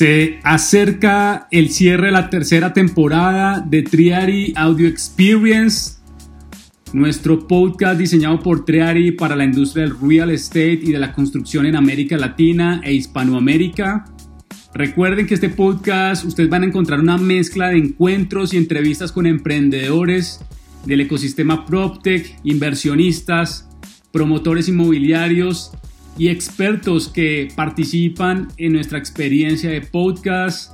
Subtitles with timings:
[0.00, 5.98] Se acerca el cierre de la tercera temporada de Triari Audio Experience,
[6.94, 11.66] nuestro podcast diseñado por Triari para la industria del real estate y de la construcción
[11.66, 14.06] en América Latina e Hispanoamérica.
[14.72, 19.26] Recuerden que este podcast ustedes van a encontrar una mezcla de encuentros y entrevistas con
[19.26, 20.40] emprendedores
[20.86, 23.68] del ecosistema PropTech, inversionistas,
[24.12, 25.72] promotores inmobiliarios
[26.20, 30.70] y expertos que participan en nuestra experiencia de podcast.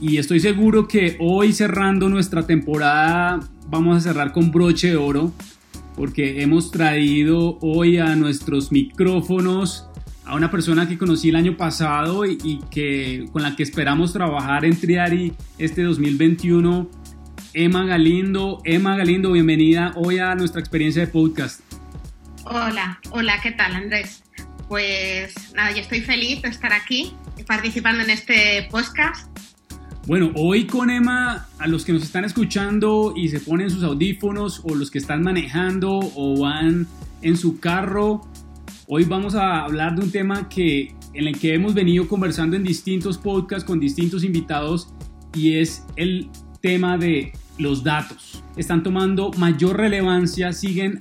[0.00, 5.32] Y estoy seguro que hoy cerrando nuestra temporada vamos a cerrar con broche de oro
[5.96, 9.88] porque hemos traído hoy a nuestros micrófonos
[10.24, 14.64] a una persona que conocí el año pasado y, que con la que esperamos trabajar
[14.64, 16.88] en Triari este 2021.
[17.52, 21.62] Emma Galindo, Emma Galindo, bienvenida hoy a nuestra experiencia de podcast.
[22.44, 24.22] Hola, hola, ¿qué tal Andrés?
[24.68, 27.12] Pues nada, yo estoy feliz de estar aquí
[27.46, 29.30] participando en este podcast.
[30.06, 34.62] Bueno, hoy con Emma, a los que nos están escuchando y se ponen sus audífonos
[34.64, 36.88] o los que están manejando o van
[37.22, 38.22] en su carro,
[38.88, 42.64] hoy vamos a hablar de un tema que, en el que hemos venido conversando en
[42.64, 44.88] distintos podcasts con distintos invitados
[45.32, 46.28] y es el
[46.60, 48.42] tema de los datos.
[48.56, 50.98] Están tomando mayor relevancia, siguen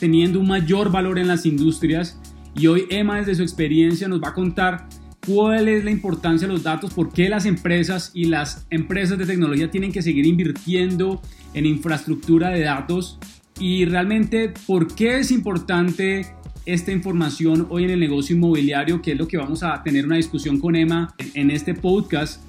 [0.00, 2.20] teniendo un mayor valor en las industrias
[2.58, 4.88] y hoy Emma desde su experiencia nos va a contar
[5.24, 9.26] cuál es la importancia de los datos, por qué las empresas y las empresas de
[9.26, 11.22] tecnología tienen que seguir invirtiendo
[11.54, 13.18] en infraestructura de datos
[13.60, 16.26] y realmente por qué es importante
[16.66, 20.16] esta información hoy en el negocio inmobiliario, que es lo que vamos a tener una
[20.16, 22.42] discusión con Emma en este podcast.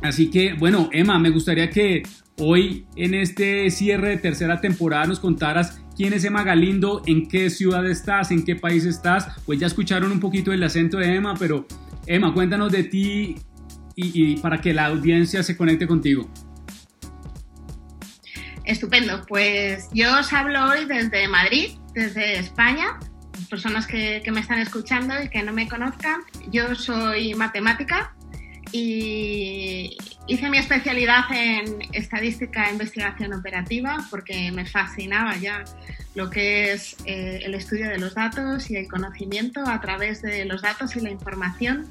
[0.00, 2.02] Así que, bueno, Emma, me gustaría que
[2.38, 7.50] hoy en este cierre de tercera temporada nos contaras quién es Emma Galindo, en qué
[7.50, 9.28] ciudad estás, en qué país estás.
[9.46, 11.66] Pues ya escucharon un poquito el acento de Emma, pero
[12.06, 13.36] Emma, cuéntanos de ti
[13.94, 16.28] y, para que la audiencia se conecte contigo.
[18.64, 22.98] Estupendo, pues yo os hablo hoy desde Madrid, desde España.
[23.50, 26.20] Personas que, me están escuchando y que no me conozcan,
[26.50, 28.14] yo soy matemática,
[28.72, 35.64] y hice mi especialidad en estadística e investigación operativa porque me fascinaba ya
[36.14, 40.46] lo que es eh, el estudio de los datos y el conocimiento a través de
[40.46, 41.86] los datos y la información.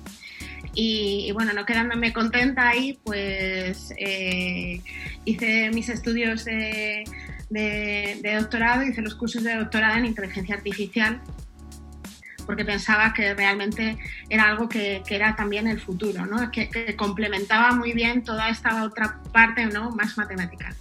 [0.74, 4.82] Y, bueno, no quedándome contenta ahí, pues eh,
[5.26, 7.04] hice mis estudios de,
[7.50, 11.20] de doctorado, hice los cursos de doctorado en inteligencia artificial
[12.52, 13.98] porque pensaba que realmente
[14.30, 16.52] era algo que, era también el futuro, ¿no?
[16.52, 16.68] que,
[16.98, 19.92] complementaba muy bien toda esta otra parte ¿no?
[19.92, 20.76] más matemática.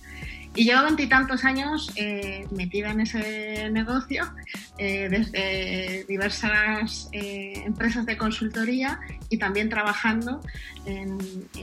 [0.56, 4.34] Y llevo veintitantos años eh, metida en ese negocio,
[4.78, 8.98] eh, desde diversas eh, empresas de consultoría
[9.28, 10.41] y también trabajando
[10.87, 11.19] en,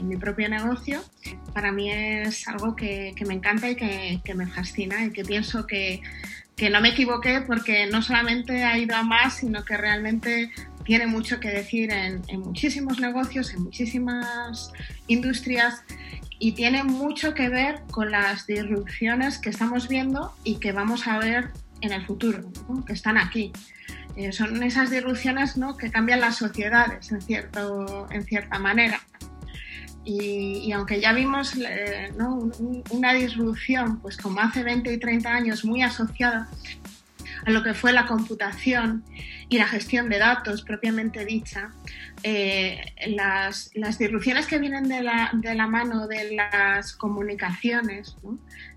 [0.08, 1.04] mi propio negocio.
[1.52, 5.66] Para mí es algo que, me encanta y que, que, me fascina y que pienso
[5.66, 6.00] que
[6.58, 10.50] que no me equivoqué porque no solamente ha ido a más, sino que realmente
[10.84, 14.72] tiene mucho que decir en, muchísimos negocios, en muchísimas
[15.06, 15.82] industrias
[16.40, 21.18] y tiene mucho que ver con las disrupciones que estamos viendo y que vamos a
[21.18, 22.50] ver en el futuro,
[22.86, 23.52] que están aquí.
[24.16, 25.76] Eh, son esas disrupciones ¿no?
[25.76, 29.00] que cambian las sociedades en, cierto, en cierta manera.
[30.10, 32.10] Y, aunque ya vimos eh,
[32.88, 36.48] una disrupción, pues como hace 20 y 30 años, muy asociada
[37.44, 39.04] a lo que fue la computación
[39.50, 41.72] y la gestión de datos propiamente dicha,
[42.22, 48.16] eh, las, las, disrupciones que vienen de la, de la mano de las comunicaciones,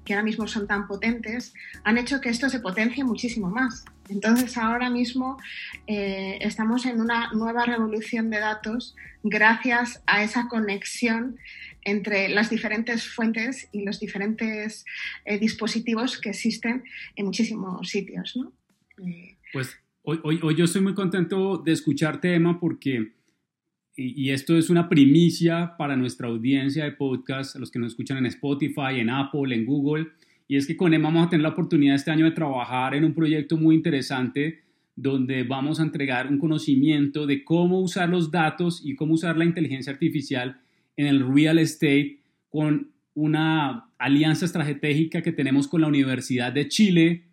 [0.04, 1.54] que ahora mismo son tan potentes,
[1.86, 3.86] han hecho que esto se potencie muchísimo más.
[4.12, 5.38] Entonces ahora mismo
[5.88, 11.38] eh, estamos en una nueva revolución de datos gracias a esa conexión
[11.84, 14.86] entre las diferentes fuentes y los diferentes
[15.26, 16.84] eh, dispositivos que existen
[17.16, 18.36] en muchísimos sitios.
[18.36, 18.52] ¿no?
[19.54, 23.14] Pues hoy, yo estoy muy contento de escucharte, Emma, porque,
[23.96, 28.26] y, esto es una primicia para nuestra audiencia de podcast, los que nos escuchan en
[28.28, 30.08] Spotify, en Apple, en Google,
[30.52, 33.06] y es que con Emma vamos a tener la oportunidad este año de trabajar en
[33.06, 34.60] un proyecto muy interesante
[34.98, 39.46] donde vamos a entregar un conocimiento de cómo usar los datos y cómo usar la
[39.46, 40.60] inteligencia artificial
[40.98, 42.20] en el real estate
[42.50, 47.24] con una alianza estratégica que tenemos con la Universidad de Chile.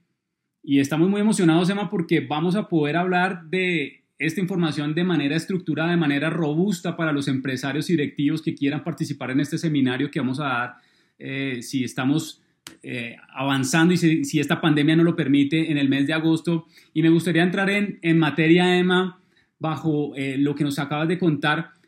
[0.63, 5.35] Y estamos muy emocionados, Emma, porque vamos a poder hablar de esta información de manera
[5.35, 10.09] estructurada, de manera robusta para los empresarios y directivos que quieran participar en este seminario
[10.09, 10.75] que vamos a dar
[11.19, 12.45] eh, si estamos
[12.83, 16.67] eh, avanzando y si, esta pandemia no lo permite en el mes de agosto.
[16.95, 19.21] Y me gustaría entrar en, en materia, Emma,
[19.59, 21.79] bajo eh, lo que nos acabas de contar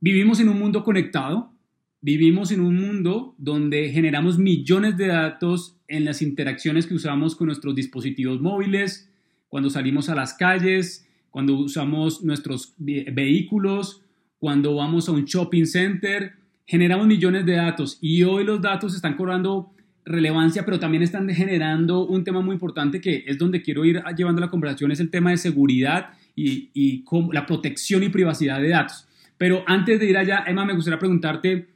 [0.00, 1.52] vivimos en un mundo conectado,
[2.00, 7.46] vivimos en un mundo donde generamos millones de datos en las interacciones que usamos con
[7.46, 9.10] nuestros dispositivos móviles,
[9.48, 14.02] cuando salimos a las calles, cuando usamos nuestros vehículos,
[14.38, 16.34] cuando vamos a un shopping center,
[16.66, 19.72] generamos millones de datos y hoy los datos están cobrando
[20.08, 24.40] relevancia, pero también están generando un tema muy importante que es donde quiero ir llevando
[24.40, 29.06] la conversación, es el tema de seguridad y, y la protección y privacidad de datos.
[29.36, 31.68] Pero antes de ir allá, Emma, me gustaría preguntarte,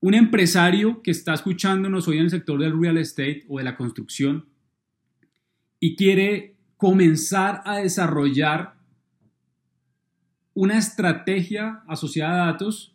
[0.00, 3.74] un empresario que está escuchándonos hoy en el sector del real estate o de la
[3.74, 4.44] construcción
[5.80, 8.74] y quiere comenzar a desarrollar
[10.52, 12.93] una estrategia asociada a datos,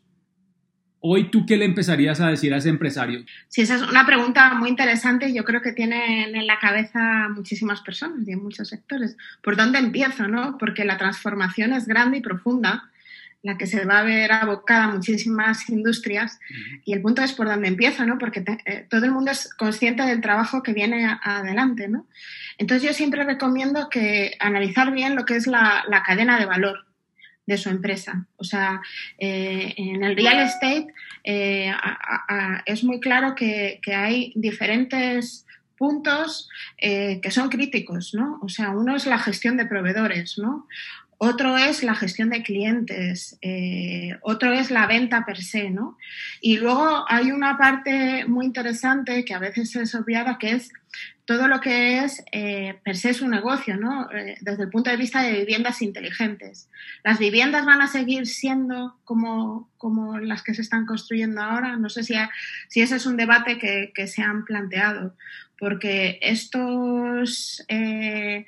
[1.01, 3.23] Hoy, ¿tú qué le empezarías a decir a ese empresario?
[3.47, 5.33] Sí, esa es una pregunta muy interesante.
[5.33, 9.15] Yo creo que tienen en la cabeza muchísimas personas y en muchos sectores.
[9.41, 10.27] ¿Por dónde empiezo?
[10.27, 10.57] No?
[10.57, 12.89] Porque la transformación es grande y profunda,
[13.41, 16.37] la que se va a ver abocada a muchísimas industrias.
[16.83, 18.17] Y el punto es por dónde empiezo, ¿no?
[18.17, 22.07] Porque eh, todo el mundo es consciente del trabajo que viene adelante, ¿no?
[22.57, 26.88] Entonces yo siempre recomiendo que analizar bien lo que es la cadena de valor
[27.49, 28.27] de su empresa.
[28.37, 28.79] O sea,
[29.17, 30.87] eh, en el real estate
[31.23, 31.73] eh,
[32.65, 36.47] es muy claro que, hay diferentes puntos
[36.77, 38.39] eh, que son críticos, ¿no?
[38.43, 40.67] O sea, uno es la gestión de proveedores, ¿no?
[41.17, 43.37] Otro es la gestión de clientes,
[44.21, 45.97] otro es la venta per se, ¿no?
[46.39, 50.71] Y luego hay una parte muy interesante que a veces es obviada, que es
[51.29, 54.09] todo lo que es eh, per se su negocio, ¿no?
[54.11, 56.71] Eh, desde el punto de vista de viviendas inteligentes.
[57.03, 61.77] ¿Las viviendas van a seguir siendo como, como las que se están construyendo ahora?
[61.77, 62.15] No sé si,
[62.67, 65.15] si ese es un debate que, que, se han planteado,
[65.59, 68.47] porque estos eh,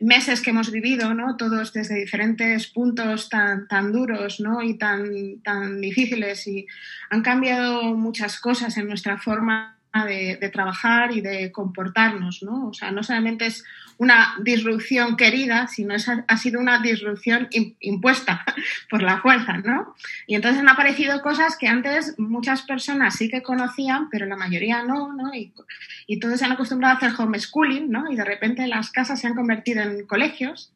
[0.00, 1.36] meses que hemos vivido, ¿no?
[1.36, 4.62] todos desde diferentes puntos tan, tan duros ¿no?
[4.62, 6.66] y tan, tan difíciles, y
[7.10, 12.68] han cambiado muchas cosas en nuestra forma de, trabajar y de comportarnos, ¿no?
[12.68, 13.64] O sea, no solamente es
[13.98, 17.48] una disrupción querida, sino es, ha sido una disrupción
[17.80, 18.44] impuesta
[18.90, 19.94] por la fuerza, ¿no?
[20.26, 24.82] Y entonces han aparecido cosas que antes muchas personas sí que conocían, pero la mayoría
[24.82, 25.34] no, ¿no?
[25.34, 25.52] Y,
[26.06, 28.10] y todos se han acostumbrado a hacer homeschooling, ¿no?
[28.10, 30.72] Y de repente las casas se han convertido en colegios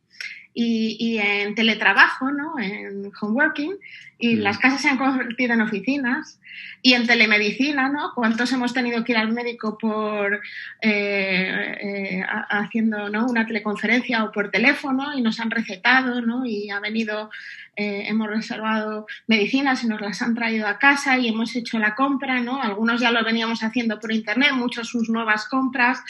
[0.55, 2.58] y, y, en teletrabajo, ¿no?
[2.58, 3.76] en homeworking,
[4.19, 4.41] y mm.
[4.41, 6.41] las casas se han convertido en oficinas,
[6.82, 8.12] y en telemedicina, ¿no?
[8.14, 10.41] ¿Cuántos hemos tenido que ir al médico por
[10.81, 13.26] eh, eh, haciendo ¿no?
[13.26, 16.47] una teleconferencia o por teléfono y nos han recetado, ¿no?
[16.47, 17.31] Y ha venido,
[17.76, 21.94] eh, hemos reservado medicinas y nos las han traído a casa y hemos hecho la
[21.94, 22.62] compra, ¿no?
[22.62, 26.02] Algunos ya lo veníamos haciendo por internet, muchos sus nuevas compras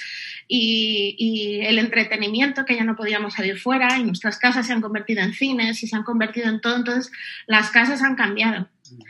[0.47, 4.81] y, y el entretenimiento que ya no podíamos salir fuera y nuestras casas se han
[4.81, 7.11] convertido en cines y se han convertido en todo, entonces
[7.49, 8.69] las casas han cambiado.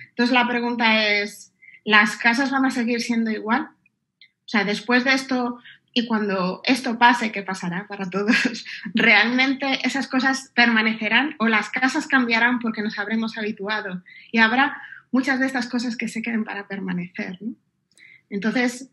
[0.09, 1.53] Entonces la pregunta es,
[1.85, 3.69] ¿las casas van a seguir siendo igual?
[4.23, 5.59] O sea, después de esto
[5.93, 8.65] y cuando esto pase, ¿qué pasará para todos?
[8.95, 14.03] ¿Realmente esas cosas permanecerán o las casas cambiarán porque nos habremos habituado?
[14.33, 14.81] Y habrá
[15.13, 17.39] muchas de estas cosas que se queden para permanecer.
[18.31, 18.91] Entonces...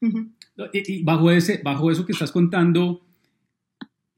[0.00, 3.07] y, bajo, ese, bajo eso que estás contando,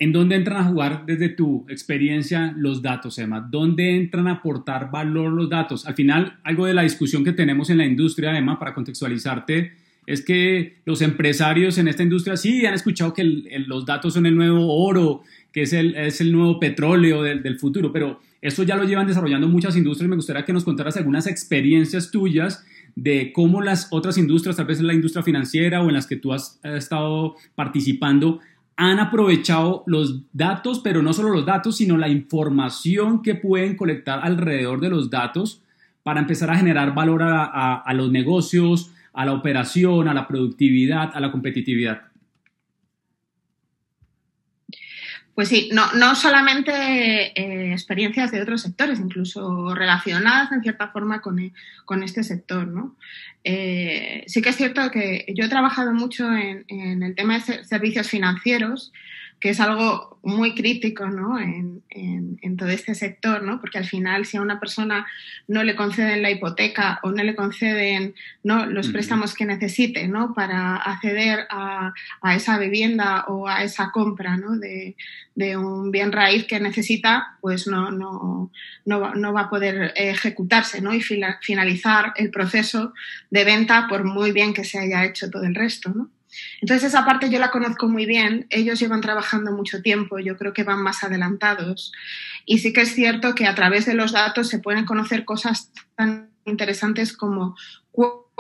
[0.03, 3.47] ¿En dónde entran a jugar desde tu experiencia los datos, Emma?
[3.51, 5.85] ¿Dónde entran a aportar valor los datos?
[5.85, 9.73] Al final, algo de la discusión que tenemos en la industria, Emma, para contextualizarte,
[10.07, 14.35] es que los empresarios en esta industria sí han escuchado que los datos son el
[14.35, 15.21] nuevo oro,
[15.53, 19.07] que es el, es el nuevo petróleo del, del, futuro, pero eso ya lo llevan
[19.07, 20.09] desarrollando muchas industrias.
[20.09, 22.65] Me gustaría que nos contaras algunas experiencias tuyas
[22.97, 26.17] de cómo las otras industrias, tal vez en la industria financiera o en las que
[26.17, 28.41] tú has estado participando,
[28.81, 34.21] han aprovechado los datos, pero no solo los datos, sino la información que pueden colectar
[34.23, 35.61] alrededor de los datos
[36.03, 41.21] para empezar a generar valor a, los negocios, a la operación, a la productividad, a
[41.21, 42.05] la competitividad.
[45.35, 51.23] Pues sí, no, no solamente eh, experiencias de otros sectores, incluso relacionadas en cierta forma
[51.23, 51.53] con,
[51.85, 52.67] con este sector.
[52.67, 52.97] ¿no?
[53.45, 57.65] Eh, sí que es cierto que yo he trabajado mucho en, en el tema de
[57.65, 58.93] servicios financieros
[59.41, 61.41] que es algo muy crítico ¿no?
[61.41, 63.59] en, en, todo este sector, ¿no?
[63.59, 65.07] porque al final si a una persona
[65.49, 68.67] no le conceden la hipoteca o no le conceden ¿no?
[68.67, 70.35] los préstamos que necesite ¿no?
[70.35, 74.59] para acceder a, a, esa vivienda o a esa compra ¿no?
[74.59, 74.95] de,
[75.35, 78.51] de, un bien raíz que necesita, pues no, no,
[78.85, 80.93] no, va, no va a poder ejecutarse ¿no?
[80.93, 82.93] y finalizar el proceso
[83.31, 85.91] de venta por muy bien que se haya hecho todo el resto.
[85.95, 86.11] ¿no?
[86.61, 90.53] Entonces esa parte yo la conozco muy bien, ellos llevan trabajando mucho tiempo, yo creo
[90.53, 91.93] que van más adelantados.
[92.47, 95.71] Y sí que es cierto que a través de los datos se pueden conocer cosas
[95.97, 97.57] tan interesantes como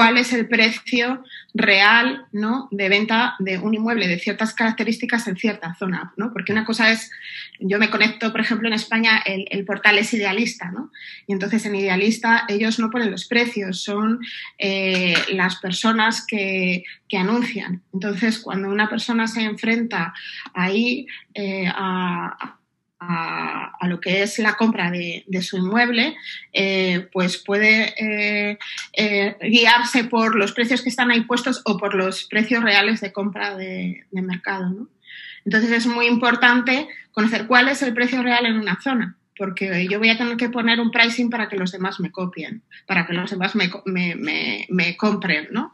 [0.00, 2.68] cuál es el precio real ¿no?
[2.70, 6.32] de venta de un inmueble de ciertas características en cierta zona, ¿no?
[6.32, 7.10] Porque una cosa es,
[7.58, 10.90] yo me conecto, por ejemplo, en España el, portal es idealista, ¿no?
[11.26, 14.20] Y entonces en idealista ellos no ponen los precios, son
[14.56, 17.82] eh, las personas que, que, anuncian.
[17.92, 20.14] Entonces, cuando una persona se enfrenta
[20.54, 22.56] ahí eh, a
[23.00, 26.16] a, lo que es la compra de, su inmueble,
[26.52, 28.58] eh, pues puede eh,
[28.92, 33.12] eh, guiarse por los precios que están ahí puestos o por los precios reales de
[33.12, 34.88] compra de, mercado.
[35.44, 39.98] Entonces es muy importante conocer cuál es el precio real en una zona porque yo
[39.98, 43.14] voy a tener que poner un pricing para que los demás me copien, para que
[43.14, 43.70] los demás me,
[44.68, 45.72] me, compren, ¿no?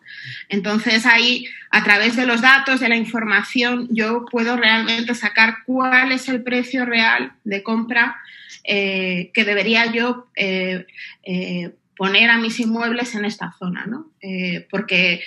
[0.49, 6.13] Entonces ahí, a través de los datos, de la información, yo puedo realmente sacar cuál
[6.13, 8.19] es el precio real de compra
[8.63, 10.87] eh, que debería yo eh,
[11.25, 14.13] eh, poner a mis inmuebles en esta zona, ¿no?
[14.71, 15.25] porque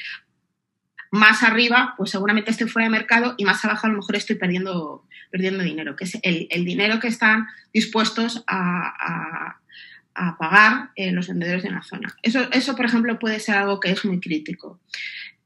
[1.12, 4.36] más arriba, pues seguramente estoy fuera de mercado y más abajo a lo mejor estoy
[4.36, 9.58] perdiendo, perdiendo dinero, que es el, dinero que están dispuestos a,
[10.38, 12.14] pagar eh, los vendedores de una zona.
[12.22, 14.82] Eso, eso, por ejemplo, puede ser algo que es muy crítico.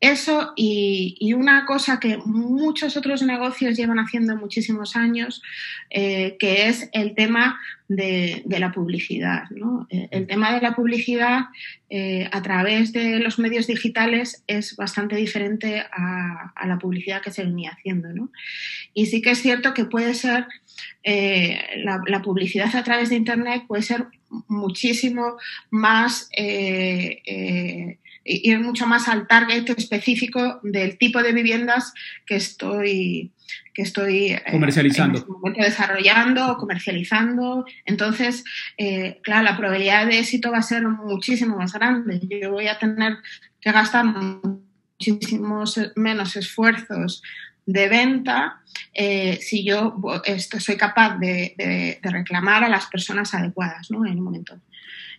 [0.04, 5.42] Eso y, una cosa que muchos otros negocios llevan haciendo muchísimos años,
[5.90, 7.58] eh, que es el tema
[7.88, 9.44] de, la publicidad.
[9.90, 11.46] Eh, el tema de la publicidad
[11.90, 17.46] eh, a través de los medios digitales es bastante diferente a, la publicidad que se
[17.46, 18.30] venía haciendo.
[18.94, 20.48] Y sí que es cierto que puede ser,
[21.06, 24.08] la, publicidad a través de Internet puede ser
[24.50, 25.38] muchísimo
[25.70, 26.30] más
[28.24, 31.94] ir mucho más al target específico del tipo de viviendas
[32.26, 33.32] que estoy
[33.74, 37.66] que estoy eh, este desarrollando o comercializando.
[37.86, 38.44] Entonces
[38.78, 42.22] eh, claro la probabilidad de éxito va a ser muchísimo más grande.
[42.42, 43.18] Yo voy a tener
[43.60, 47.22] que gastar muchísimos menos esfuerzos
[47.66, 48.62] de venta
[48.94, 54.06] eh, si yo esto, soy capaz de, de, reclamar a las personas adecuadas ¿no?
[54.06, 54.60] en un momento.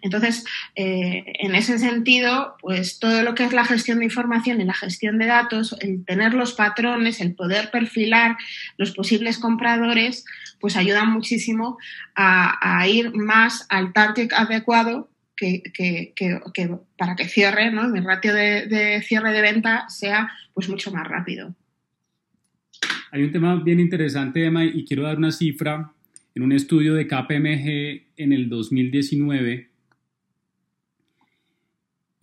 [0.04, 0.44] Entonces,
[0.76, 4.74] eh, en ese sentido, pues todo lo que es la gestión de información y la
[4.74, 8.36] gestión de datos, el tener los patrones, el poder perfilar
[8.76, 10.26] los posibles compradores,
[10.60, 11.78] pues ayuda muchísimo
[12.14, 15.62] a, ir más al target adecuado que,
[16.98, 17.88] para que cierre, ¿no?
[17.88, 21.54] mi ratio de, cierre de venta sea pues mucho más rápido.
[23.10, 25.92] Hay un tema bien interesante, Emma, y quiero dar una cifra.
[26.34, 29.70] En un estudio de KPMG en el 2019,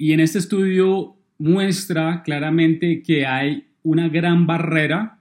[0.01, 5.19] y en este estudio muestra claramente que hay una gran barrera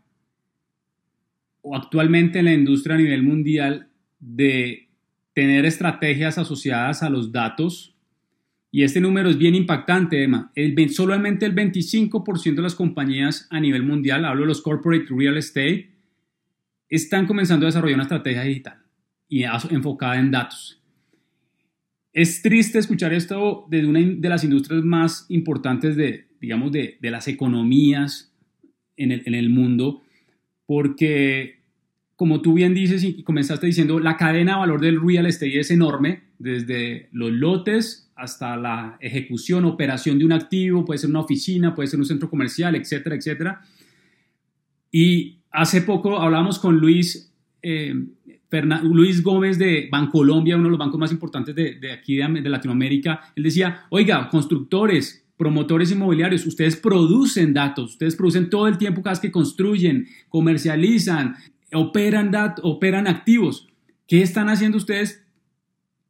[1.61, 3.89] o actualmente en la industria a nivel mundial
[4.21, 4.89] de
[5.35, 7.95] tener estrategias asociadas a los datos.
[8.73, 10.53] Y este número es bien impactante, Emma.
[10.55, 15.37] El, solamente el 25% de las compañías a nivel mundial, hablo de los corporate real
[15.37, 15.91] estate,
[16.89, 18.79] están comenzando a desarrollar una estrategia digital
[19.29, 20.81] y enfocada en datos.
[22.13, 27.29] Es triste escuchar esto de una de las industrias más importantes de, digamos, de, las
[27.29, 28.35] economías
[28.97, 30.03] en el, mundo,
[30.67, 31.61] porque
[32.17, 35.71] como tú bien dices y comenzaste diciendo, la cadena de valor del real estate es
[35.71, 41.75] enorme, desde los lotes hasta la ejecución, operación de un activo, puede ser una oficina,
[41.75, 43.61] puede ser un centro comercial, etcétera, etcétera.
[44.93, 47.95] Y hace poco hablábamos con Luis eh,
[48.83, 53.45] Luis Gómez de Bancolombia, uno de los bancos más importantes de, aquí de, Latinoamérica, él
[53.45, 59.21] decía, oiga, constructores, promotores inmobiliarios, ustedes producen datos, ustedes producen todo el tiempo cada vez
[59.21, 61.37] que construyen, comercializan,
[61.73, 63.69] operan, operan activos.
[64.09, 65.23] ¿Qué están haciendo ustedes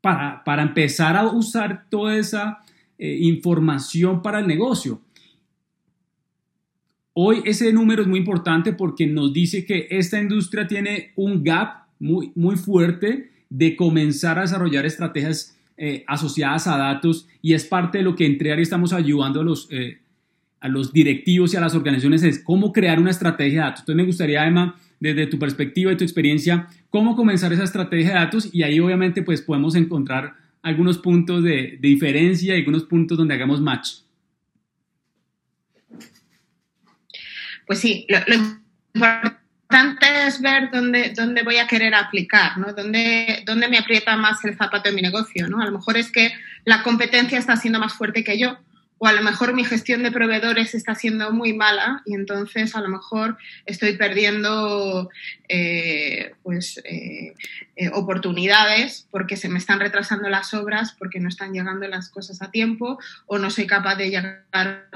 [0.00, 2.60] para, para empezar a usar toda esa
[2.98, 5.00] eh, información para el negocio?
[7.12, 11.86] Hoy ese número es muy importante porque nos dice que esta industria tiene un gap
[11.98, 17.98] muy, muy fuerte de comenzar a desarrollar estrategias eh, asociadas a datos y es parte
[17.98, 19.98] de lo que entre áreas estamos ayudando a los, eh,
[20.60, 23.80] a los directivos y a las organizaciones es cómo crear una estrategia de datos.
[23.80, 28.14] Entonces me gustaría, Emma, desde tu perspectiva y tu experiencia, cómo comenzar esa estrategia de
[28.14, 33.34] datos y ahí obviamente pues podemos encontrar algunos puntos de, diferencia y algunos puntos donde
[33.34, 33.88] hagamos match.
[37.66, 38.34] Pues sí, lo, lo
[38.94, 42.72] importante es ver dónde, dónde voy a querer aplicar, ¿no?
[42.74, 45.62] Dónde, dónde me aprieta más el zapato en mi negocio, ¿no?
[45.62, 46.32] A lo mejor es que
[46.64, 48.58] la competencia está siendo más fuerte que yo
[49.02, 52.82] o a lo mejor mi gestión de proveedores está siendo muy mala y entonces a
[52.82, 55.08] lo mejor estoy perdiendo
[55.48, 57.32] eh, pues, eh,
[57.76, 62.42] eh, oportunidades porque se me están retrasando las obras, porque no están llegando las cosas
[62.42, 64.90] a tiempo o no soy capaz de llegar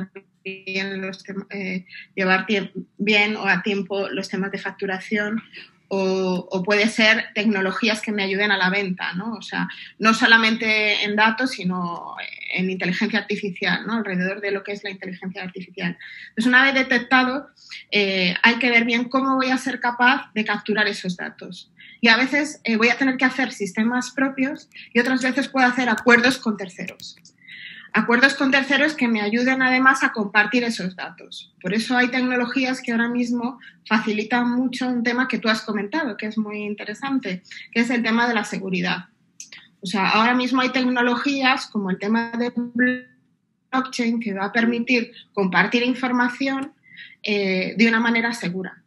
[2.14, 2.46] llevar
[2.98, 5.42] bien o a tiempo los temas de facturación
[5.88, 9.34] o, puede ser tecnologías que me ayuden a la venta, ¿no?
[9.34, 12.16] O sea, no solamente en datos, sino
[12.52, 13.94] en inteligencia artificial, ¿no?
[13.94, 15.96] Alrededor de lo que es la inteligencia artificial.
[16.28, 17.48] Entonces, una vez detectado,
[17.90, 21.70] eh, hay que ver bien cómo voy a ser capaz de capturar esos datos.
[22.00, 25.66] Y a veces eh, voy a tener que hacer sistemas propios y otras veces puedo
[25.66, 27.16] hacer acuerdos con terceros
[27.94, 31.54] acuerdos con terceros que me ayuden además a compartir esos datos.
[31.62, 36.16] Por eso hay tecnologías que ahora mismo facilitan mucho un tema que tú has comentado,
[36.16, 39.06] que es muy interesante, que es el tema de la seguridad.
[39.80, 42.52] O sea, ahora mismo hay tecnologías como el tema de
[43.70, 46.72] blockchain que va a permitir compartir información
[47.22, 48.82] eh, de una manera segura.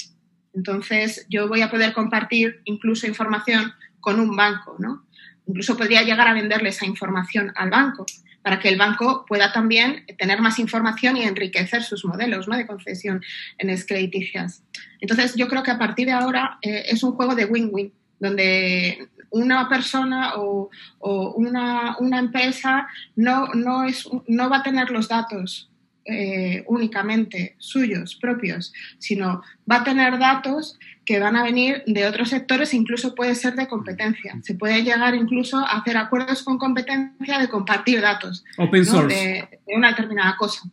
[0.54, 3.72] Entonces, yo voy a poder compartir incluso información
[4.02, 5.07] con un banco, ¿no?
[5.48, 8.06] Incluso podría llegar a venderle esa información al banco
[8.42, 13.22] para que el banco pueda también tener más información y enriquecer sus modelos de concesión
[13.58, 14.64] en crediticias.
[15.02, 19.10] Entonces, yo creo que a partir de ahora eh, es un juego de win-win, donde
[19.32, 25.70] una persona o, una, empresa no, no, es, no va a tener los datos
[26.06, 32.30] eh, únicamente suyos, propios, sino va a tener datos que van a venir de otros
[32.30, 34.38] sectores incluso puede ser de competencia.
[34.44, 38.44] Se puede llegar incluso a hacer acuerdos con competencia de compartir datos.
[38.58, 39.16] Open source.
[39.16, 40.70] De, una determinada cosa.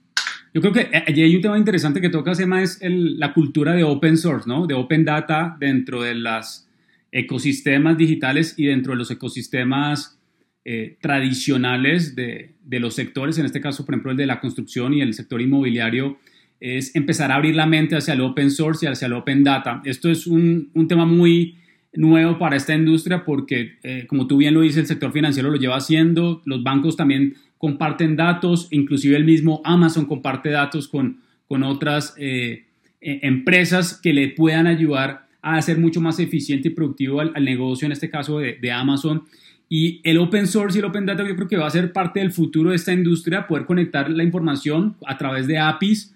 [0.52, 3.84] Yo creo que allí hay un tema interesante que toca, Sema, es la cultura de
[3.84, 4.66] open source, ¿no?
[4.66, 6.66] De open data dentro de los
[7.12, 10.18] ecosistemas digitales y dentro de los ecosistemas
[10.64, 15.00] eh, tradicionales de, los sectores, en este caso, por ejemplo, el de la construcción y
[15.00, 16.18] el sector inmobiliario,
[16.64, 19.83] es empezar a abrir la mente hacia el open source y hacia el open data.
[19.85, 21.59] Esto es un, tema muy
[21.92, 25.58] nuevo para esta industria porque, eh, como tú bien lo dices, el sector financiero lo
[25.58, 31.62] lleva haciendo, los bancos también comparten datos, inclusive el mismo Amazon comparte datos con, con
[31.65, 32.65] otras eh,
[32.99, 37.84] e, empresas que le puedan ayudar a hacer mucho más eficiente y productivo al, negocio,
[37.84, 39.25] en este caso de, de Amazon.
[39.69, 42.21] Y el open source y el open data yo creo que va a ser parte
[42.21, 46.13] del futuro de esta industria, poder conectar la información a través de APIs.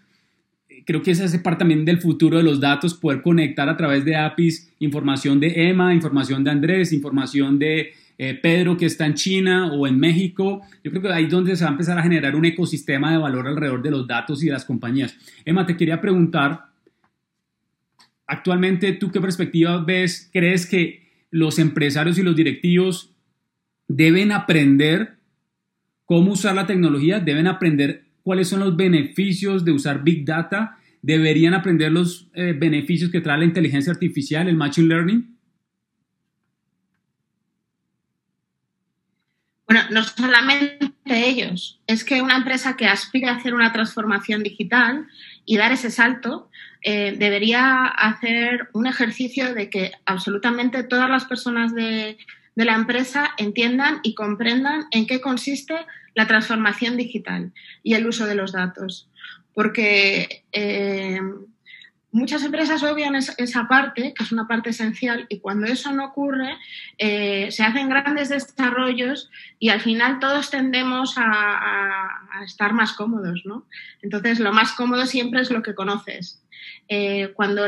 [0.89, 4.07] Creo que esa hace parte también del futuro de los datos, poder conectar a través
[4.07, 9.13] de APIs información de Emma, información de Andrés, información de eh, Pedro que está en
[9.13, 10.63] China o en México.
[10.83, 13.19] Yo creo que ahí es donde se va a empezar a generar un ecosistema de
[13.19, 15.15] valor alrededor de los datos y de las compañías.
[15.45, 16.69] Emma, te quería preguntar,
[18.27, 20.31] actualmente, ¿tú qué perspectiva ves?
[20.33, 23.13] ¿Crees que los empresarios y los directivos
[23.89, 25.19] deben aprender
[26.07, 31.55] cómo usar la tecnología, deben aprender cuáles son los beneficios de usar Big Data, deberían
[31.55, 35.39] aprender los eh, beneficios que trae la inteligencia artificial, el Machine Learning.
[39.67, 45.07] Bueno, no solamente ellos, es que una empresa que aspire a hacer una transformación digital
[45.45, 46.51] y dar ese salto,
[46.83, 52.17] eh, debería hacer un ejercicio de que absolutamente todas las personas de
[52.55, 55.75] la empresa entiendan y comprendan en qué consiste
[56.15, 59.09] la transformación digital y el uso de los datos.
[59.59, 61.21] Porque eh,
[62.13, 66.57] muchas empresas obvian esa parte, que es una parte esencial, y cuando eso no ocurre,
[66.97, 73.67] eh, se hacen grandes desarrollos y al final todos tendemos a, estar más cómodos, ¿no?
[74.01, 76.41] Entonces, lo más cómodo siempre es lo que conoces.
[76.89, 77.67] Eh, cuando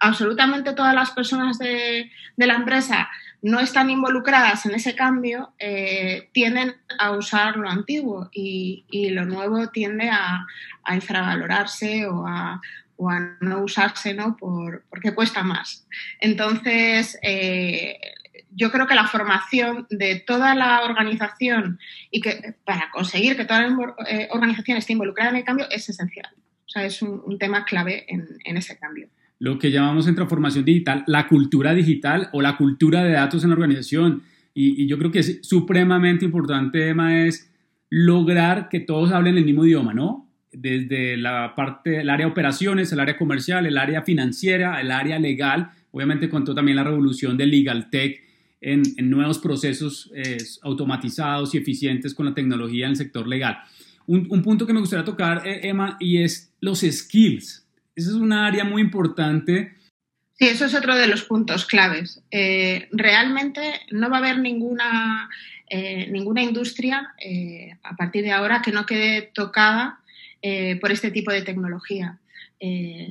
[0.00, 3.08] absolutamente todas las personas de, la empresa
[3.46, 9.68] no están involucradas en ese cambio, eh, tienden a usar lo antiguo y, lo nuevo
[9.68, 10.44] tiende a,
[10.92, 12.60] infravalorarse o a,
[13.40, 14.36] no usarse ¿no?
[14.36, 15.86] Por, porque cuesta más.
[16.20, 17.96] Entonces, eh,
[18.50, 21.78] yo creo que la formación de toda la organización
[22.10, 25.88] y que para conseguir que toda la eh, organización esté involucrada en el cambio es
[25.88, 26.30] esencial.
[26.66, 31.04] O sea, es un, tema clave en ese cambio lo que llamamos en transformación digital
[31.06, 34.22] la cultura digital o la cultura de datos en la organización.
[34.54, 37.50] Y, yo creo que es supremamente importante, Emma, es
[37.90, 40.30] lograr que todos hablen el mismo idioma, ¿no?
[40.50, 45.18] Desde la parte del área de operaciones, el área comercial, el área financiera, el área
[45.18, 48.18] legal, obviamente con toda también la revolución del legal tech
[48.62, 53.58] en, nuevos procesos eh, automatizados y eficientes con la tecnología en el sector legal.
[54.06, 57.65] Un, un punto que me gustaría tocar, eh, Emma, y es los skills
[57.96, 59.74] esa es una área muy importante.
[60.34, 62.22] Sí, eso es otro de los puntos claves.
[62.30, 65.28] Eh, realmente no va a haber ninguna
[65.68, 67.12] eh, ninguna industria
[67.82, 70.00] a partir de ahora que no quede tocada
[70.80, 72.20] por este tipo de tecnología.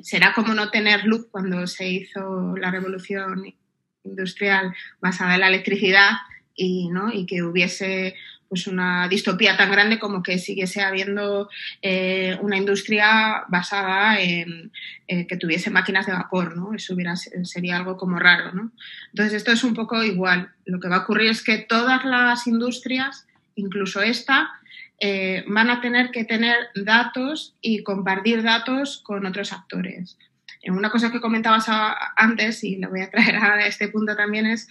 [0.04, 3.44] será como no tener luz cuando se hizo la revolución
[4.06, 6.12] industrial basada en la electricidad
[6.56, 7.12] y, ¿no?
[7.12, 8.16] y que hubiese
[8.50, 11.50] pues una distopía tan grande como que siguiese habiendo
[11.82, 14.72] eh, una industria basada en
[15.08, 16.74] eh, que tuviese máquinas de vapor, ¿no?
[16.74, 18.72] Eso hubiera, sería algo como raro, ¿no?
[19.12, 20.50] Entonces esto es un poco igual.
[20.66, 24.52] Lo que va a ocurrir es que todas las industrias, incluso esta,
[25.00, 30.18] eh, van a tener que tener datos y compartir datos con otros actores.
[30.68, 31.68] Una cosa que comentabas
[32.16, 34.68] antes, y lo voy a traer a este punto también, es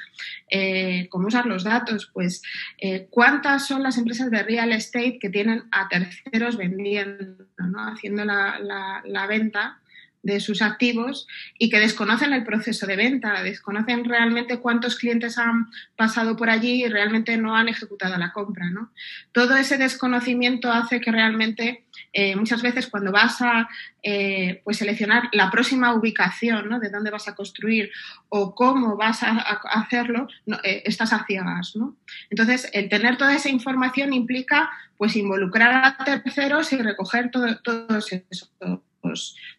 [0.51, 2.11] eh, cómo usar los datos.
[2.13, 2.43] Pues,
[2.79, 7.47] eh, ¿cuántas son las empresas de real estate que tienen a terceros vendiendo,
[7.93, 9.81] haciendo la venta
[10.25, 15.69] de sus activos y que desconocen el proceso de venta, desconocen realmente cuántos clientes han
[15.97, 18.71] pasado por allí y realmente no han ejecutado la compra.
[18.71, 18.91] ¿no?
[19.33, 23.69] Todo ese desconocimiento hace que realmente eh, muchas veces cuando vas a
[24.03, 26.81] eh, pues seleccionar la próxima ubicación ¿no?
[26.81, 27.91] de dónde vas a construir
[28.31, 29.39] o cómo vas a,
[29.75, 30.27] hacerlo,
[30.63, 31.77] eh, estás a ciegas.
[31.77, 31.97] ¿no?
[32.31, 38.11] Entonces, el tener toda esa información implica pues involucrar a terceros y recoger todo, todos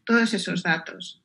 [0.06, 1.22] todos esos datos.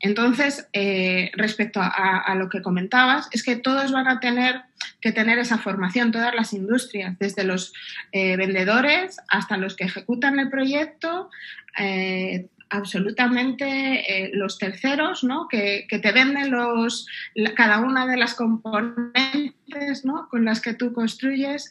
[0.00, 4.62] Entonces, eh, respecto a, lo que comentabas, es que todos van a tener
[5.00, 7.72] que tener esa formación, todas las industrias, desde los
[8.12, 11.30] eh, vendedores hasta los que ejecutan el proyecto,
[11.78, 15.46] eh, absolutamente los terceros, ¿no?
[15.48, 17.06] Que, te venden los,
[17.54, 20.28] cada una de las componentes ¿no?
[20.28, 21.70] con las que tú construyes,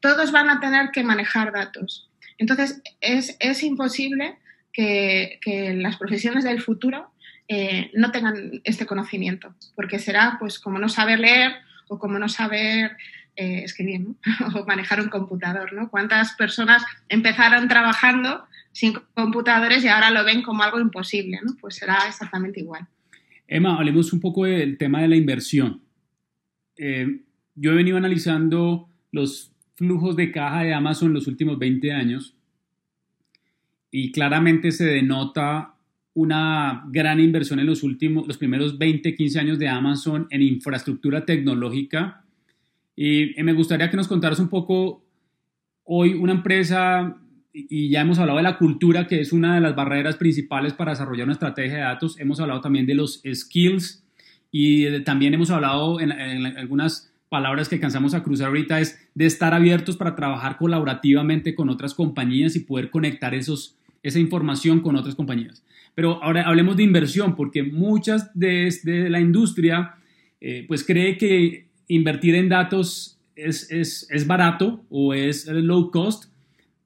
[0.00, 2.10] todos van a tener que manejar datos.
[2.38, 4.36] Entonces, es, es imposible
[4.76, 7.10] que, las profesiones del futuro
[7.48, 11.52] eh, no tengan este conocimiento, porque será pues como no saber leer
[11.88, 12.96] o como no saber
[13.36, 14.06] eh, escribir
[14.54, 15.72] o manejar un computador.
[15.72, 15.88] ¿no?
[15.88, 21.38] ¿Cuántas personas empezaron trabajando sin computadores y ahora lo ven como algo imposible?
[21.42, 21.56] ¿no?
[21.60, 22.86] Pues será exactamente igual.
[23.48, 25.82] Emma, hablemos un poco del tema de la inversión.
[26.76, 27.20] Eh,
[27.54, 32.35] yo he venido analizando los flujos de caja de Amazon los últimos 20 años
[33.90, 35.74] y claramente se denota
[36.14, 41.26] una gran inversión en los últimos, los primeros 20, 15 años de Amazon en infraestructura
[41.26, 42.24] tecnológica.
[42.96, 45.04] Y, me gustaría que nos contaras un poco
[45.84, 47.18] hoy una empresa,
[47.52, 50.92] y ya hemos hablado de la cultura, que es una de las barreras principales para
[50.92, 52.18] desarrollar una estrategia de datos.
[52.18, 54.02] Hemos hablado también de los skills
[54.50, 59.54] y también hemos hablado en algunas palabras que cansamos a cruzar ahorita es de estar
[59.54, 65.16] abiertos para trabajar colaborativamente con otras compañías y poder conectar esos esa información con otras
[65.16, 65.64] compañías.
[65.96, 68.70] Pero ahora hablemos de inversión, porque muchas de,
[69.10, 69.96] la industria
[70.40, 76.26] eh, pues cree que invertir en datos es, es, barato o es low cost,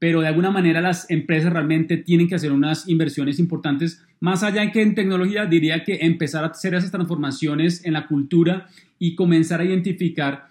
[0.00, 4.02] pero de alguna manera las empresas realmente tienen que hacer unas inversiones importantes.
[4.18, 8.08] Más allá de que en tecnología diría que empezar a hacer esas transformaciones en la
[8.08, 8.66] cultura
[8.98, 10.48] y comenzar a identificar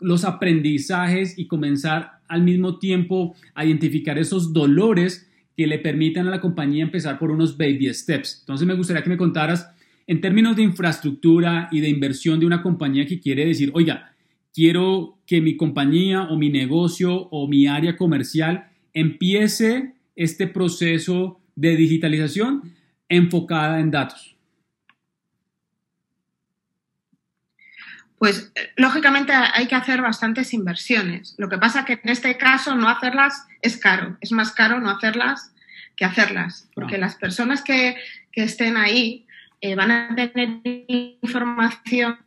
[0.00, 6.30] los aprendizajes y comenzar al mismo tiempo a identificar esos dolores que le permitan a
[6.30, 8.38] la compañía empezar por unos baby steps.
[8.40, 9.70] Entonces me gustaría que me contaras
[10.06, 14.12] en términos de infraestructura y de inversión de una compañía que quiere decir, oiga,
[14.54, 21.76] quiero que mi compañía o mi negocio o mi área comercial empiece este proceso de
[21.76, 22.74] digitalización
[23.10, 24.36] enfocada en datos.
[28.18, 31.34] Pues lógicamente hay que hacer bastantes inversiones.
[31.36, 34.16] Lo que pasa que en este caso no hacerlas es caro.
[34.22, 35.52] Es más caro no hacerlas
[35.94, 36.70] que hacerlas.
[36.74, 37.96] Porque las personas que,
[38.32, 39.26] estén ahí
[39.60, 42.18] eh, van a tener información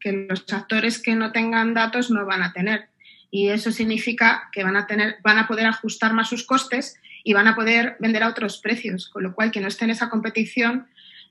[0.00, 2.88] que los actores que no tengan datos no van a tener.
[3.30, 7.32] Y eso significa que van a, tener, van a poder ajustar más sus costes y
[7.32, 9.08] van a poder vender a otros precios.
[9.08, 10.86] Con lo cual, quien no esté en esa competición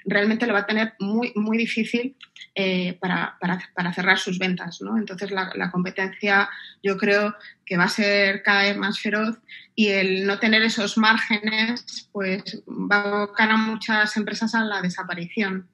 [0.05, 2.15] realmente lo va a tener muy, muy difícil
[2.53, 3.37] eh, para,
[3.93, 4.81] cerrar sus ventas.
[4.81, 4.97] ¿no?
[4.97, 6.49] Entonces la, competencia
[6.83, 9.37] yo creo que va a ser cada vez más feroz
[9.73, 14.81] y el no tener esos márgenes pues va a abocar a muchas empresas a la
[14.81, 15.67] desaparición.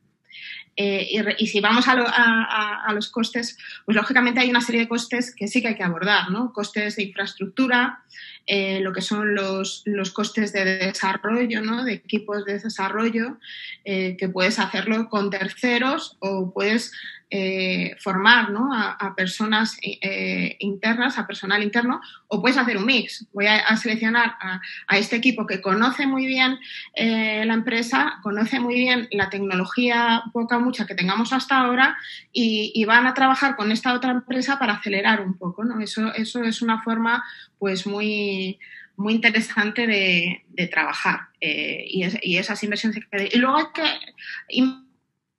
[0.78, 5.48] Eh, y, si vamos a, los costes, pues lógicamente hay una serie de costes que
[5.48, 6.54] sí que hay que abordar, ¿no?
[6.54, 8.04] Costes de infraestructura,
[8.48, 11.84] eh, lo que son los, los, costes de desarrollo, ¿no?
[11.84, 13.38] de equipos de desarrollo,
[13.86, 16.92] eh, que puedes hacerlo con terceros o puedes
[17.34, 18.72] eh, formar ¿no?
[18.74, 23.26] a, personas eh, internas, a personal interno, o puedes hacer un mix.
[23.32, 26.60] Voy a, seleccionar a, este equipo que conoce muy bien
[26.94, 31.98] eh, la empresa, conoce muy bien la tecnología poca o mucha que tengamos hasta ahora
[32.34, 35.64] y, van a trabajar con esta otra empresa para acelerar un poco.
[35.64, 35.80] ¿no?
[35.80, 37.24] Eso, es una forma
[37.60, 38.60] pues muy
[38.98, 42.04] muy interesante de, trabajar y,
[42.38, 43.00] esas inversiones.
[43.32, 44.91] Y luego hay que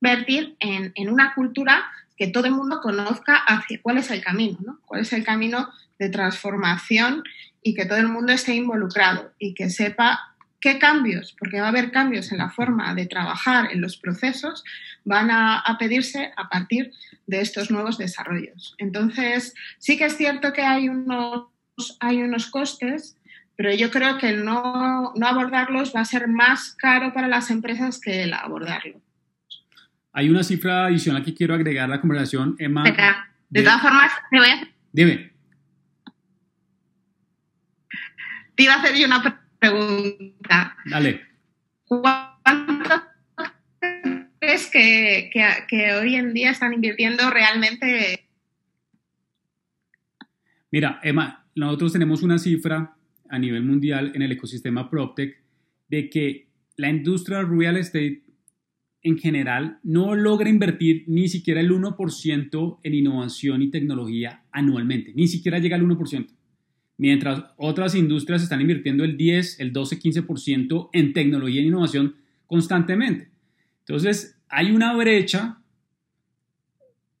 [0.03, 1.85] invertir en, una cultura
[2.17, 4.79] que todo el mundo conozca hacia cuál es el camino, ¿no?
[4.85, 7.23] cuál es el camino de transformación
[7.61, 11.69] y que todo el mundo esté involucrado y que sepa qué cambios, porque va a
[11.69, 14.65] haber cambios en la forma de trabajar, en los procesos,
[15.05, 16.91] van a, a, pedirse a partir
[17.25, 18.75] de estos nuevos desarrollos.
[18.79, 21.47] Entonces, sí que es cierto que hay unos,
[22.01, 23.15] hay unos costes,
[23.55, 28.01] pero yo creo que no, no abordarlos va a ser más caro para las empresas
[28.01, 28.99] que el abordarlo.
[30.13, 32.83] Hay una cifra adicional que quiero agregar a la conversación, Emma.
[33.49, 34.67] De, todas formas, te voy a...
[34.91, 35.33] Dime.
[38.55, 40.77] Te iba a hacer yo una pregunta.
[40.85, 41.25] Dale.
[41.85, 43.03] ¿Cuánto
[44.39, 45.31] crees que,
[45.67, 48.27] que hoy en día están invirtiendo realmente?
[50.69, 52.95] Mira, Emma, nosotros tenemos una cifra
[53.29, 55.41] a nivel mundial en el ecosistema PropTech
[55.87, 56.47] de que
[56.77, 58.22] la industria real estate
[59.03, 65.27] en general no logra invertir ni siquiera el 1% en innovación y tecnología anualmente, ni
[65.27, 66.27] siquiera llega al 1%,
[66.97, 72.15] mientras otras industrias están invirtiendo el 10, el 12, 15% en tecnología e innovación
[72.47, 73.29] constantemente.
[73.79, 75.61] Entonces, hay una brecha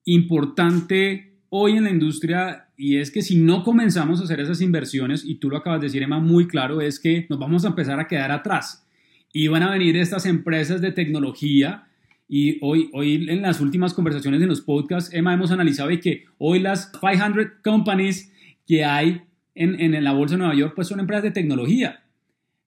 [0.05, 5.23] importante hoy en la industria y es que si no comenzamos a hacer esas inversiones,
[5.25, 7.99] y tú lo acabas de decir, Emma, muy claro, es que nos vamos a empezar
[7.99, 8.82] a quedar atrás
[9.33, 11.87] y van a venir estas empresas de tecnología.
[12.29, 16.59] Y hoy, hoy en las últimas conversaciones en los podcasts, Emma, hemos analizado que hoy
[16.59, 18.31] las 500 companies
[18.65, 19.23] que hay
[19.55, 22.03] en, en la bolsa de Nueva York, pues son empresas de tecnología.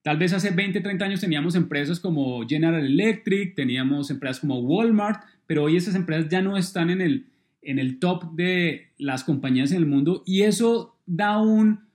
[0.03, 5.21] Tal vez hace 20, 30 años teníamos empresas como General Electric, teníamos empresas como Walmart,
[5.47, 7.27] pero hoy esas empresas ya no están en el,
[7.61, 11.86] en el top de las compañías en el mundo y eso da un,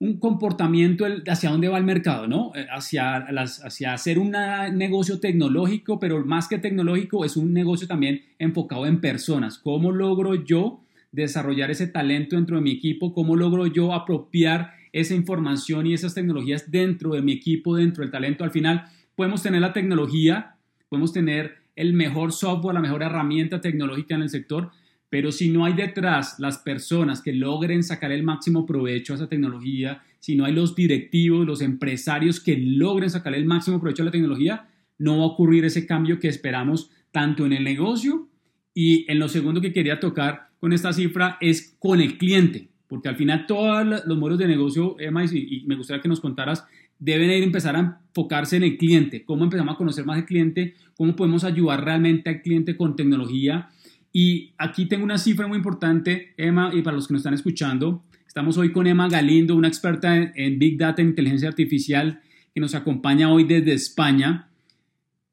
[0.00, 2.52] un comportamiento hacia dónde va el mercado, ¿no?
[2.54, 4.30] Eh, hacia, hacia hacer un
[4.72, 9.58] negocio tecnológico, pero más que tecnológico es un negocio también enfocado en personas.
[9.58, 10.80] ¿Cómo logro yo
[11.12, 13.12] desarrollar ese talento dentro de mi equipo?
[13.12, 18.10] ¿Cómo logro yo apropiar esa información y esas tecnologías dentro de mi equipo, dentro del
[18.10, 18.42] talento?
[18.42, 20.56] Al final podemos tener la tecnología,
[20.88, 24.70] podemos tener el mejor software, la mejor herramienta tecnológica en el sector,
[25.10, 29.28] pero si no hay detrás las personas que logren sacar el máximo provecho a esa
[29.28, 34.06] tecnología, si no hay los directivos, los empresarios que logren sacar el máximo provecho a
[34.06, 34.68] la tecnología,
[34.98, 38.28] no va a ocurrir ese cambio que esperamos tanto en el negocio.
[38.72, 43.08] Y en lo segundo que quería tocar con esta cifra es con el cliente, porque
[43.08, 46.64] al final todos los modelos de negocio, Emma, y me gustaría que nos contaras,
[47.00, 50.74] deben ir empezar a enfocarse en el cliente, cómo empezamos a conocer más al cliente,
[50.96, 53.70] cómo podemos ayudar realmente al cliente con tecnología
[54.12, 58.02] y aquí tengo una cifra muy importante, Emma, y para los que nos están escuchando,
[58.26, 62.20] estamos hoy con Emma Galindo, una experta en, Big Data e Inteligencia Artificial,
[62.52, 64.48] que nos acompaña hoy desde España.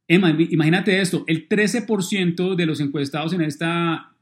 [0.07, 4.13] Emma, imagínate esto, el 13% de los encuestados en, esta,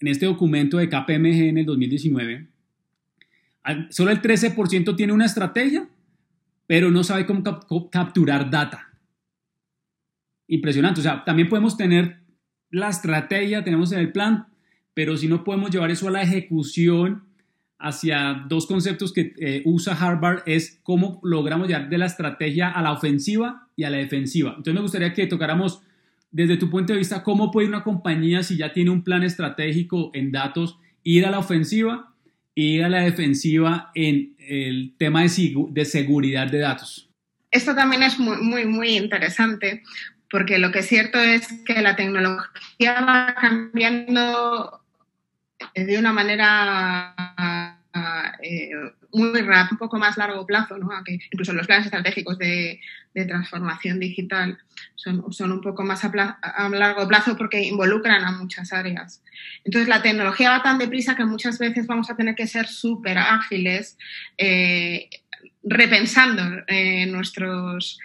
[0.00, 2.48] en este documento de KPMG en el 2019,
[3.90, 5.86] solo el 13% tiene una estrategia,
[6.66, 8.88] pero no sabe cómo capturar data.
[10.48, 12.19] Impresionante, o sea, también podemos tener
[12.70, 14.46] la estrategia, tenemos el plan,
[14.94, 17.24] pero si no podemos llevar eso a la ejecución
[17.78, 22.82] hacia dos conceptos que eh, usa Harvard es cómo logramos llevar de la estrategia a
[22.82, 24.50] la ofensiva y a la defensiva.
[24.50, 25.80] Entonces me gustaría que tocáramos
[26.30, 30.10] desde tu punto de vista cómo puede una compañía si ya tiene un plan estratégico
[30.14, 32.14] en datos ir a la ofensiva
[32.54, 37.08] e ir a la defensiva en el tema de, de seguridad de datos.
[37.50, 39.82] Esto también es muy, muy, muy interesante
[40.30, 44.80] porque lo que es cierto es que la tecnología va cambiando
[45.74, 47.76] de una manera
[48.42, 48.70] eh,
[49.12, 50.88] muy rápida, un poco más largo plazo, ¿no?
[51.32, 52.80] Incluso los planes estratégicos de,
[53.12, 54.56] transformación digital
[54.94, 59.22] son, un poco más a, largo plazo porque involucran a muchas áreas.
[59.64, 63.18] Entonces la tecnología va tan deprisa que muchas veces vamos a tener que ser súper
[63.18, 63.98] ágiles,
[64.38, 65.10] eh,
[65.64, 67.98] repensando eh, nuestros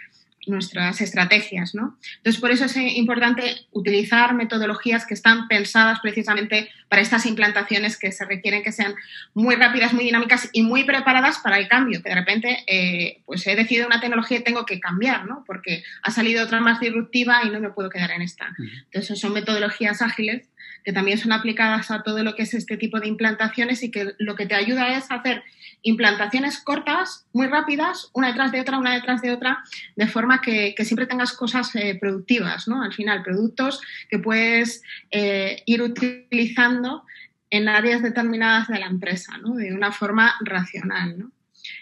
[0.46, 1.74] nuestras estrategias.
[1.74, 1.98] ¿no?
[2.18, 8.12] Entonces, por eso es importante utilizar metodologías que están pensadas precisamente para estas implantaciones que
[8.12, 8.94] se requieren que sean
[9.34, 13.46] muy rápidas, muy dinámicas y muy preparadas para el cambio, que de repente eh, pues
[13.46, 15.44] he decidido una tecnología y tengo que cambiar, ¿no?
[15.46, 18.54] porque ha salido otra más disruptiva y no me puedo quedar en esta.
[18.58, 20.48] Entonces, son metodologías ágiles
[20.86, 24.14] que también son aplicadas a todo lo que es este tipo de implantaciones y que
[24.18, 25.42] lo que te ayuda es hacer
[25.82, 29.64] implantaciones cortas, muy rápidas, una detrás de otra, una detrás de otra,
[29.96, 32.82] de forma que, siempre tengas cosas eh, productivas, ¿no?
[32.82, 37.02] Al final, productos que puedes eh, ir utilizando
[37.50, 39.56] en áreas determinadas de la empresa, ¿no?
[39.56, 41.32] De una forma racional, ¿no?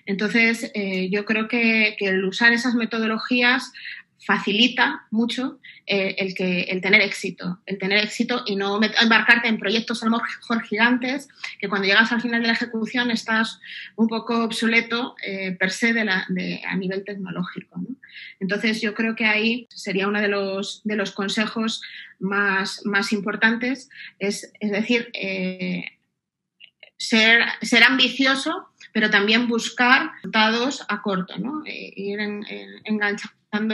[0.06, 3.70] Entonces, eh, yo creo que, que, el usar esas metodologías
[4.24, 9.58] facilita mucho eh, el, que, el tener éxito, el tener éxito y no embarcarte en
[9.58, 13.60] proyectos a lo mejor gigantes que cuando llegas al final de la ejecución estás
[13.96, 17.76] un poco obsoleto eh, per se de a nivel tecnológico.
[17.76, 17.96] ¿no?
[18.40, 21.82] Entonces yo creo que ahí sería uno de los, de los consejos
[22.18, 25.84] más, más importantes, es, es decir, eh,
[26.96, 31.64] ser, ser ambicioso pero también buscar resultados a corto, ¿no?
[31.66, 32.44] ir en,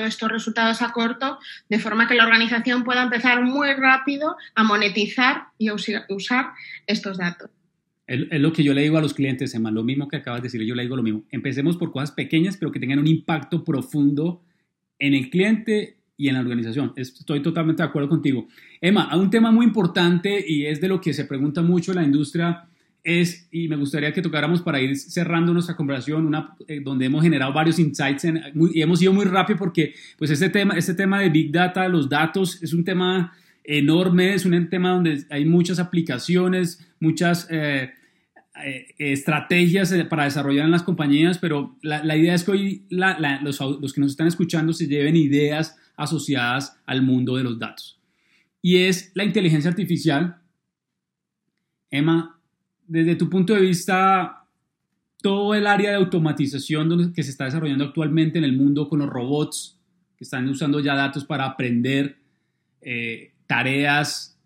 [0.07, 1.39] estos resultados a corto,
[1.69, 6.51] de forma que la organización pueda empezar muy rápido a monetizar y usar
[6.87, 7.51] estos datos.
[8.07, 10.47] Es lo que yo le digo a los clientes, Emma, lo mismo que acabas de
[10.47, 11.23] decir, yo le digo lo mismo.
[11.31, 14.43] Empecemos por cosas pequeñas, pero que tengan un impacto profundo
[14.99, 16.93] en el cliente y en la organización.
[16.97, 18.49] Estoy totalmente de acuerdo contigo.
[18.81, 22.03] Emma, hay un tema muy importante y es de lo que se pregunta mucho la
[22.03, 22.70] industria
[23.03, 27.23] es, y me gustaría que tocáramos para ir cerrando nuestra conversación, una, eh, donde hemos
[27.23, 28.27] generado varios insights
[28.73, 32.09] y hemos ido muy rápido porque pues este tema, este tema de Big Data, los
[32.09, 33.33] datos, es un tema
[33.65, 37.91] enorme, es un tema donde hay muchas aplicaciones, muchas eh,
[38.65, 43.61] eh, estrategias para desarrollar en las compañías, pero la, la idea es que hoy los,
[43.81, 47.99] los que nos están escuchando se lleven ideas asociadas al mundo de los datos.
[48.63, 50.43] Y es la inteligencia artificial.
[51.91, 52.40] Emma,
[52.91, 54.45] desde tu punto de vista,
[55.23, 59.09] todo el área de automatización que se está desarrollando actualmente en el mundo con los
[59.09, 59.79] robots,
[60.17, 62.19] que están usando ya datos para aprender
[62.83, 64.37] eh, tareas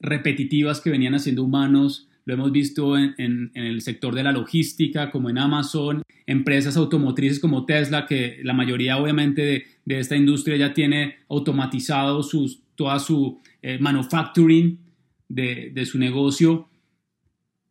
[0.00, 5.28] repetitivas que venían haciendo humanos, lo hemos visto en, el sector de la logística, como
[5.28, 11.16] en Amazon, empresas automotrices como Tesla, que la mayoría obviamente de, esta industria ya tiene
[11.28, 14.78] automatizado sus, toda su eh, manufacturing
[15.28, 16.70] de, de, su negocio.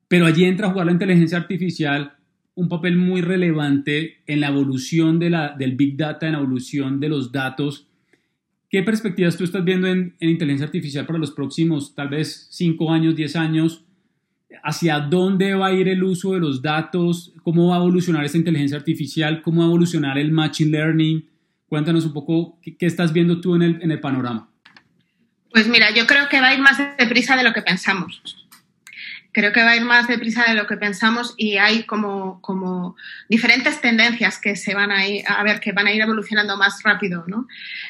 [0.08, 2.13] Pero allí entra a jugar la inteligencia artificial
[2.56, 7.00] un papel muy relevante en la evolución de la, del Big Data, en la evolución
[7.00, 7.88] de los datos.
[8.70, 13.16] ¿Qué perspectivas tú estás viendo en, inteligencia artificial para los próximos, tal vez 5 años,
[13.16, 13.84] 10 años?
[14.63, 17.34] ¿Hacia dónde va a ir el uso de los datos?
[17.44, 19.42] ¿Cómo va a evolucionar esta inteligencia artificial?
[19.42, 21.28] ¿Cómo va a evolucionar el Machine Learning?
[21.68, 24.50] Cuéntanos un poco qué, qué estás viendo tú en el, en el panorama.
[25.52, 28.43] Pues mira, yo creo que va a ir más deprisa de lo que pensamos
[29.34, 32.96] creo que va a ir más deprisa de lo que pensamos y hay como, como
[33.28, 36.82] diferentes tendencias que se van a ir, a ver, que van a ir evolucionando más
[36.84, 37.48] rápido, ¿no?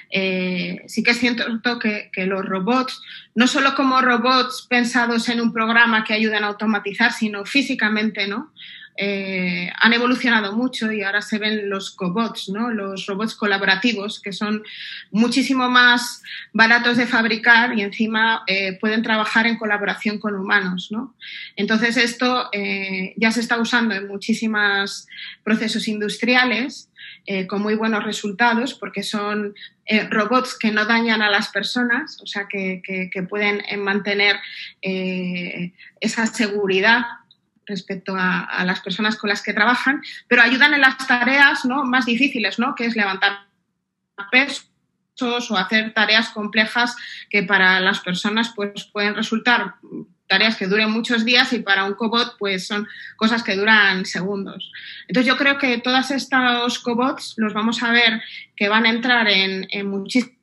[0.10, 3.02] Eh, sí que es cierto que, que, los robots,
[3.36, 8.52] no solo como robots pensados en un programa que ayudan a automatizar, sino físicamente, ¿no?
[8.96, 14.64] Eh, han evolucionado mucho y ahora se ven los cobots, los robots colaborativos, que son
[15.10, 20.90] muchísimo más baratos de fabricar y encima eh, pueden trabajar en colaboración con humanos.
[20.92, 21.16] ¿no?
[21.56, 25.08] Entonces esto eh, ya se está usando en muchísimos
[25.44, 26.90] procesos industriales.
[27.48, 29.54] con muy buenos resultados porque son
[30.10, 34.36] robots que no dañan a las personas, o sea, que pueden mantener
[36.02, 37.23] esa seguridad
[37.66, 41.84] respecto a, las personas con las que trabajan, pero ayudan en las tareas ¿no?
[41.84, 42.76] más difíciles, ¿no?
[42.76, 43.48] que es levantar
[44.32, 44.70] pesos
[45.50, 46.96] o hacer tareas complejas
[47.30, 49.76] que para las personas pues, pueden resultar
[50.28, 54.72] tareas que duren muchos días y para un cobot pues son cosas que duran segundos.
[55.08, 58.22] Entonces yo creo que todos estos cobots los vamos a ver
[58.56, 60.43] que van a entrar en, en muchísimos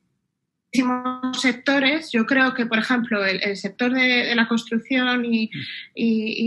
[1.33, 2.11] sectores.
[2.11, 5.49] Yo creo que, por ejemplo, el, sector de, la construcción y,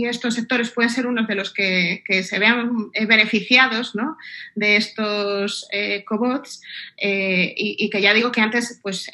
[0.07, 4.17] estos sectores pueden ser unos de los que, se vean eh, beneficiados ¿no?
[4.55, 6.61] de estos eh, cobots
[6.97, 9.09] eh, y, que ya digo que antes, pues,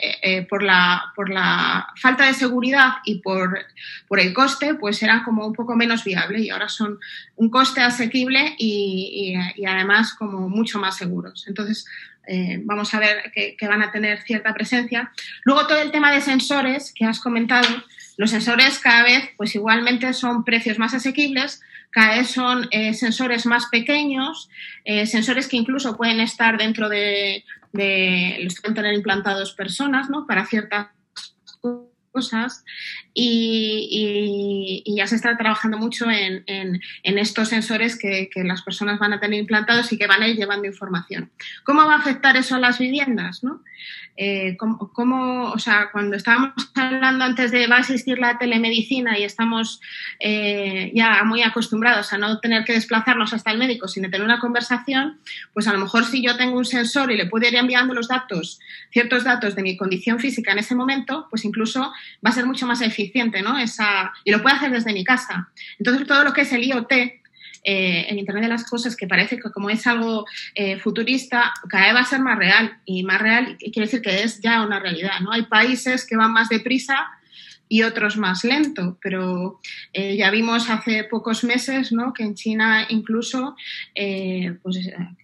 [0.50, 3.65] por, la, por la falta de seguridad y por,
[4.08, 7.00] por el coste, pues eran como un poco menos viables y ahora son
[7.36, 11.45] un coste asequible y, y además como mucho más seguros.
[11.47, 11.86] Entonces,
[12.27, 15.12] eh, vamos a ver que, van a tener cierta presencia.
[15.43, 17.67] Luego todo el tema de sensores que has comentado,
[18.17, 23.45] los sensores cada vez pues igualmente son precios más asequibles, cada vez son eh, sensores
[23.45, 24.49] más pequeños,
[24.86, 27.43] eh, sensores que incluso pueden estar dentro de,
[27.74, 30.26] de, los pueden tener implantados personas, ¿no?
[30.26, 30.88] Para ciertas
[32.12, 32.64] cosas
[33.14, 36.43] y, ya se está trabajando mucho en,
[37.03, 40.36] estos sensores que, que, las personas van a tener implantados y que van a ir
[40.36, 41.32] llevando información.
[41.64, 43.43] ¿Cómo va a afectar eso a las viviendas?
[43.43, 43.62] ¿no?
[44.18, 49.24] eh, cómo, o sea, cuando estábamos hablando antes de va a existir la telemedicina y
[49.24, 49.82] estamos
[50.20, 54.39] eh, ya muy acostumbrados a no tener que desplazarnos hasta el médico, sino tener una
[54.39, 55.20] conversación,
[55.53, 58.09] pues a lo mejor si yo tengo un sensor y le puedo ir enviando los
[58.09, 58.59] datos,
[58.91, 61.91] ciertos datos de mi condición física en ese momento, pues incluso
[62.26, 63.58] va a ser mucho más eficiente, ¿no?
[63.58, 65.49] Esa, y lo puedo hacer desde mi casa.
[65.80, 66.91] Entonces, todo lo que es el IoT,
[67.64, 70.26] eh, en Internet de las Cosas, que parece que como es algo
[70.56, 72.80] eh, futurista, cada vez va a ser más real.
[72.86, 75.20] Y más real quiere decir que es ya una realidad.
[75.22, 75.32] ¿no?
[75.32, 77.08] Hay países que van más deprisa
[77.72, 79.61] y otros más lento, pero
[79.93, 82.13] eh, ya vimos hace pocos meses ¿no?
[82.13, 83.55] que en China incluso
[84.61, 84.78] pues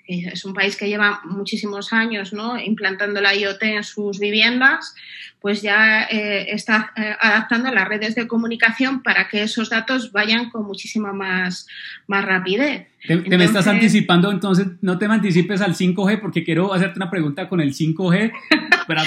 [0.07, 2.57] es un país que lleva muchísimos años ¿no?
[2.57, 4.95] implantando la IoT en sus viviendas,
[5.41, 10.49] pues ya eh, está eh, adaptando las redes de comunicación para que esos datos vayan
[10.49, 11.67] con muchísima más,
[12.07, 12.87] más rapidez.
[13.05, 17.47] Te, me estás anticipando, entonces no te anticipes al 5G porque quiero hacerte una pregunta
[17.47, 18.31] con el 5G
[18.88, 19.03] para,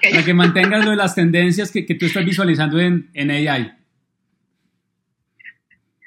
[0.00, 3.72] que, que, mantengas lo de las tendencias que, que tú estás visualizando en, en AI.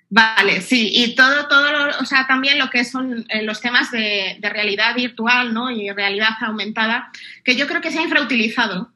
[0.10, 1.68] Vale, sí, y todo, todo,
[2.00, 5.70] o sea, también lo que son eh, los temas de, de, realidad virtual, ¿no?
[5.70, 7.12] Y realidad aumentada,
[7.44, 8.95] que yo creo que se ha infrautilizado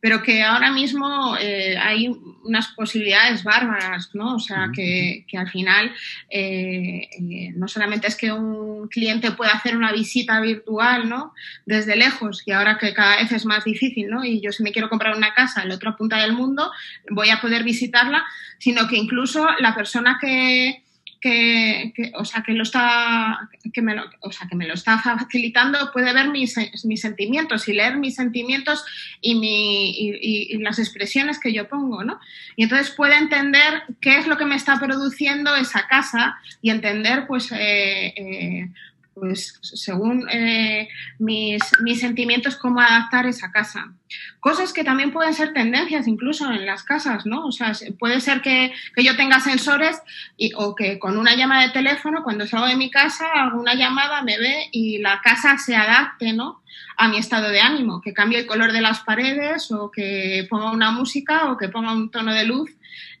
[0.00, 2.10] pero que ahora mismo eh, hay
[2.44, 4.36] unas posibilidades bárbaras, ¿no?
[4.36, 5.92] O sea, que, que al final
[6.30, 11.34] eh, eh, no solamente es que un cliente pueda hacer una visita virtual, ¿no?
[11.66, 14.24] Desde lejos, y ahora que cada vez es más difícil, ¿no?
[14.24, 16.70] Y yo si me quiero comprar una casa en la otra punta del mundo,
[17.10, 18.24] voy a poder visitarla,
[18.58, 20.82] sino que incluso la persona que,
[21.20, 24.98] que, o sea, que lo está, que me lo, o sea, que me lo está
[24.98, 28.84] facilitando puede ver mis, mis sentimientos y leer mis sentimientos
[29.20, 32.20] y, mi, y, las expresiones que yo pongo, ¿no?
[32.56, 37.26] Y entonces puede entender qué es lo que me está produciendo esa casa y entender,
[37.26, 38.68] pues, eh, eh,
[39.14, 40.88] pues según eh,
[41.18, 43.92] mis, mis, sentimientos, cómo adaptar esa casa.
[44.40, 47.46] Cosas que también pueden ser tendencias incluso en las casas, ¿no?
[47.46, 50.00] O sea, puede ser que, que yo tenga sensores
[50.36, 53.74] y, o que con una llamada de teléfono, cuando salgo de mi casa, hago una
[53.74, 56.62] llamada, me ve y la casa se adapte, ¿no?
[56.96, 60.70] A mi estado de ánimo, que cambie el color de las paredes o que ponga
[60.70, 62.70] una música o que ponga un tono de luz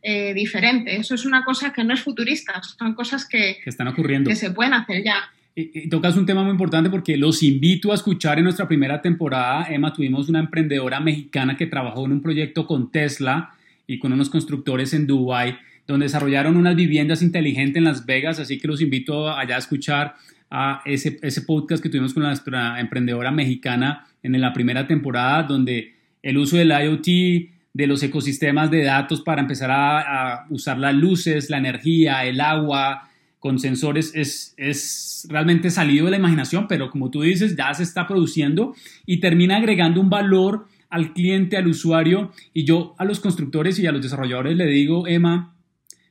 [0.02, 0.96] eh, diferente.
[0.96, 4.30] Eso es una cosa que no es futurista, son cosas que, que están ocurriendo.
[4.30, 5.30] Que se pueden hacer ya.
[5.54, 9.66] Y, tocas un tema muy importante porque los invito a escuchar en nuestra primera temporada.
[9.68, 13.54] Emma, tuvimos una emprendedora mexicana que trabajó en un proyecto con Tesla
[13.86, 15.58] y con unos constructores en Dubai
[15.90, 20.14] donde desarrollaron unas viviendas inteligentes en Las Vegas, así que los invito allá a escuchar
[20.50, 26.38] a ese, podcast que tuvimos con nuestra emprendedora mexicana en la primera temporada, donde el
[26.38, 31.58] uso del IoT, de los ecosistemas de datos para empezar a usar las luces, la
[31.58, 33.09] energía, el agua,
[33.40, 37.82] con sensores es, es realmente salido de la imaginación, pero como tú dices, ya se
[37.82, 38.74] está produciendo
[39.06, 42.32] y termina agregando un valor al cliente, al usuario.
[42.52, 45.56] Y yo a los constructores y a los desarrolladores le digo, Emma,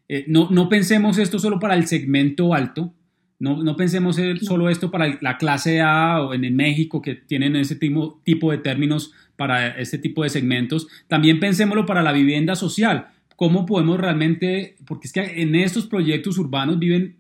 [0.08, 2.94] eh, no, no pensemos esto solo para el segmento alto,
[3.38, 7.78] no, no pensemos solo esto para la clase A o en México que tienen ese
[7.78, 10.88] tipo, tipo de términos para este tipo de segmentos.
[11.08, 13.08] También pensémoslo para la vivienda social.
[13.38, 17.16] ¿Cómo podemos realmente, porque es que en estos proyectos urbanos viven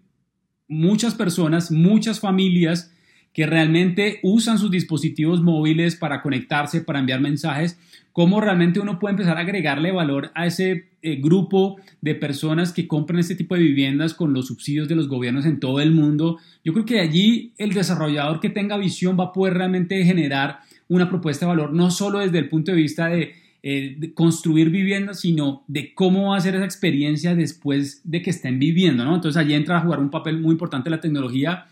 [0.70, 2.94] muchas personas, muchas familias
[3.34, 7.80] que realmente usan sus dispositivos móviles para conectarse, para enviar mensajes,
[8.12, 12.88] cómo realmente uno puede empezar a agregarle valor a ese eh, grupo de personas que
[12.88, 16.38] compran este tipo de viviendas con los subsidios de los gobiernos en todo el mundo.
[16.64, 21.08] Yo creo que allí el desarrollador que tenga visión va a poder realmente generar una
[21.08, 25.20] propuesta de valor, no solo desde el punto de vista de eh, de construir viviendas,
[25.20, 29.16] sino de cómo va a ser esa experiencia después de que estén viviendo, ¿no?
[29.16, 31.66] Entonces allí entra a jugar un papel muy importante la tecnología.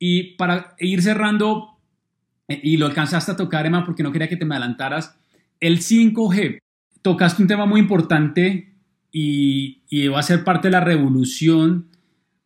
[0.00, 1.78] Y para ir cerrando,
[2.48, 5.16] eh, y lo alcanzaste a tocar, Emma, porque no quería que te me adelantaras,
[5.60, 6.58] el 5G.
[7.00, 8.74] Tocaste un tema muy importante
[9.12, 11.90] y, y va a ser parte de la revolución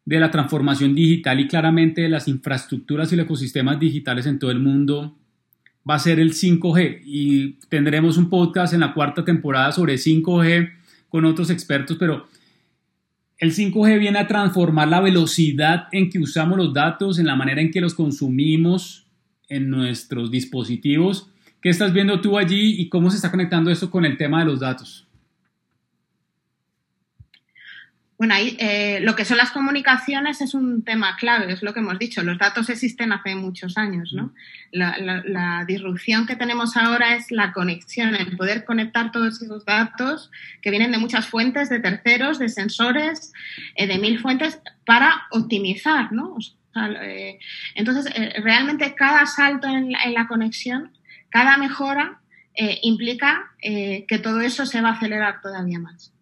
[0.04, 4.50] de la transformación digital y claramente de las infraestructuras y los ecosistemas digitales en todo
[4.50, 5.16] el mundo
[5.88, 10.72] va a ser el 5G y tendremos un podcast en la cuarta temporada sobre 5G
[11.08, 12.26] con otros expertos, pero
[13.38, 17.60] el 5G viene a transformar la velocidad en que usamos los datos, en la manera
[17.60, 19.06] en que los consumimos
[19.48, 21.28] en nuestros dispositivos.
[21.60, 24.46] ¿Qué estás viendo tú allí y cómo se está conectando esto con el tema de
[24.46, 25.06] los datos?
[28.24, 31.80] Bueno, ahí, eh, lo que son las comunicaciones es un tema clave, es lo que
[31.80, 32.22] hemos dicho.
[32.22, 34.32] Los datos existen hace muchos años, ¿no?
[34.72, 40.30] La, la, disrupción que tenemos ahora es la conexión, el poder conectar todos esos datos
[40.62, 43.34] que vienen de muchas fuentes, de terceros, de sensores,
[43.74, 46.38] eh, de mil fuentes, para optimizar, ¿no?
[47.02, 47.38] Eh,
[47.74, 48.10] entonces,
[48.42, 50.96] realmente cada salto en la, conexión,
[51.28, 52.20] cada mejora,
[52.80, 56.13] implica que todo eso se va a acelerar todavía más.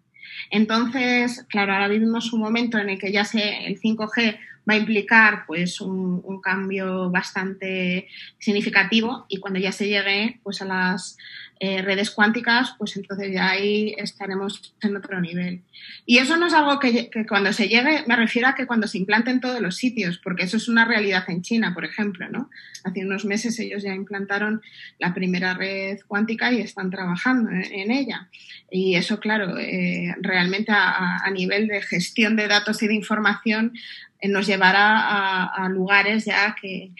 [0.52, 4.38] Entonces, claro, ahora vivimos un momento en el que ya se, el 5G
[4.68, 10.66] va a implicar pues un, cambio bastante significativo y cuando ya se llegue pues a
[10.66, 11.16] las
[11.64, 15.62] eh, redes cuánticas, pues entonces ya ahí estaremos en otro nivel.
[16.04, 18.98] Y eso no es algo que, cuando se llegue, me refiero a que cuando se
[18.98, 22.50] implante en todos los sitios, porque eso es una realidad en China, por ejemplo, ¿no?
[22.82, 24.60] Hace unos meses ellos ya implantaron
[24.98, 28.28] la primera red cuántica y están trabajando en, ella.
[28.68, 33.72] Y eso, claro, eh, realmente a, nivel de gestión de datos y de información
[34.18, 36.90] eh, nos llevará a lugares ya que,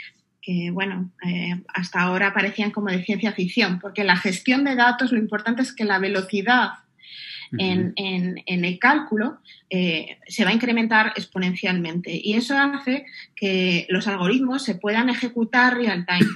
[0.42, 5.12] que, bueno, eh, hasta ahora parecían como de ciencia ficción, porque la gestión de datos
[5.12, 6.72] lo importante es que la velocidad
[7.58, 9.38] en, el cálculo
[9.68, 13.04] eh, se va a incrementar exponencialmente y eso hace
[13.36, 16.30] que los algoritmos se puedan ejecutar real time.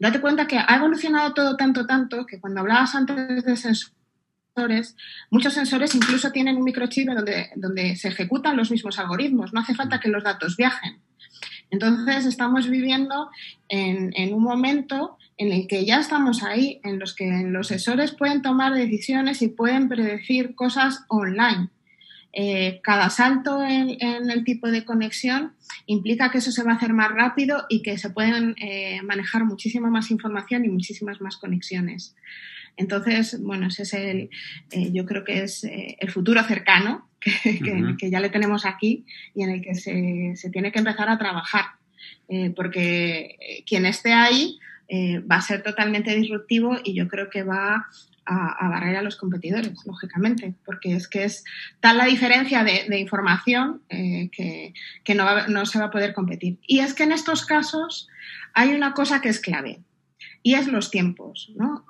[0.00, 4.96] Date cuenta que ha evolucionado todo tanto, tanto, que cuando hablabas antes de sensores,
[5.30, 9.74] muchos sensores incluso tienen un microchip donde, donde se ejecutan los mismos algoritmos, no hace
[9.74, 11.00] falta que los datos viajen.
[11.70, 13.30] Entonces estamos viviendo
[13.68, 18.42] en, un momento en el que ya estamos ahí, en los que los sensores pueden
[18.42, 21.68] tomar decisiones y pueden predecir cosas online.
[22.32, 25.54] Eh, cada salto en, el tipo de conexión
[25.86, 29.44] implica que eso se va a hacer más rápido y que se pueden eh, manejar
[29.44, 32.14] muchísima más información y muchísimas más conexiones.
[32.76, 34.30] Entonces, bueno, ese es el,
[34.70, 37.07] eh, yo creo que es el futuro cercano
[37.98, 39.04] que, ya le tenemos aquí
[39.34, 41.64] y en el que se, tiene que empezar a trabajar.
[42.28, 44.58] Eh, porque eh, quien esté ahí
[44.88, 47.86] eh, va a ser totalmente disruptivo y yo creo que va
[48.30, 51.44] a, barrer a los competidores, lógicamente, porque es que es
[51.80, 54.74] tal la diferencia de, información que,
[55.14, 56.58] no, no, se va a poder competir.
[56.66, 58.06] Y es que en estos casos
[58.52, 59.80] hay una cosa que es clave
[60.42, 61.50] y es los tiempos.
[61.56, 61.86] ¿no?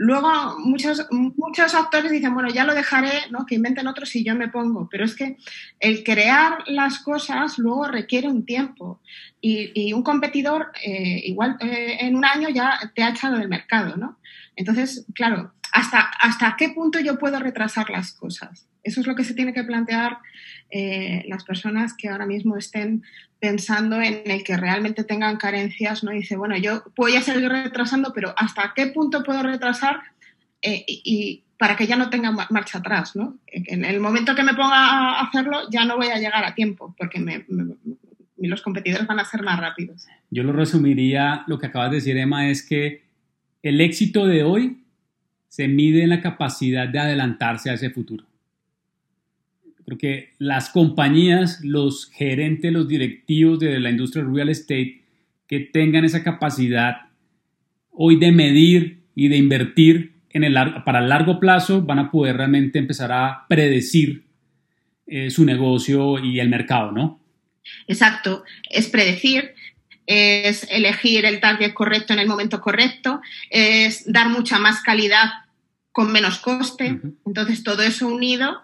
[0.00, 3.44] Luego muchos, muchos actores dicen, bueno, ya lo dejaré, ¿no?
[3.46, 5.36] que inventen otros y yo me pongo, pero es que
[5.80, 9.00] el crear las cosas luego requiere un tiempo
[9.40, 13.96] y, un competidor eh, igual eh, en un año ya te ha echado del mercado,
[13.96, 14.18] ¿no?
[14.54, 18.66] Entonces, claro, ¿hasta, ¿hasta qué punto yo puedo retrasar las cosas?
[18.82, 20.18] Eso es lo que se tiene que plantear
[20.70, 23.02] eh, las personas que ahora mismo estén
[23.38, 26.10] pensando en el que realmente tengan carencias, ¿no?
[26.10, 30.00] dice, bueno, yo voy a seguir retrasando, pero ¿hasta qué punto puedo retrasar
[30.62, 33.36] eh, y, para que ya no tenga marcha atrás, ¿no?
[33.46, 36.94] En el momento que me ponga a hacerlo ya no voy a llegar a tiempo,
[36.96, 37.44] porque
[38.36, 40.06] los competidores van a ser más rápidos.
[40.30, 43.02] Yo lo resumiría, lo que acabas de decir, Emma, es que
[43.64, 44.84] el éxito de hoy
[45.48, 48.24] se mide en la capacidad de adelantarse a ese futuro.
[49.84, 55.02] Creo que las compañías, los gerentes, los directivos de la industria real estate
[55.46, 57.08] que tengan esa capacidad
[57.90, 60.12] hoy de medir y de invertir
[60.84, 64.24] para el largo plazo van a poder realmente empezar a predecir
[65.06, 67.20] eh, su negocio y el mercado, ¿no?
[67.86, 69.54] Exacto, es predecir,
[70.08, 75.28] es elegir el target correcto en el momento correcto, es dar mucha más calidad
[75.92, 76.98] con menos coste.
[77.26, 78.62] Entonces, todo eso unido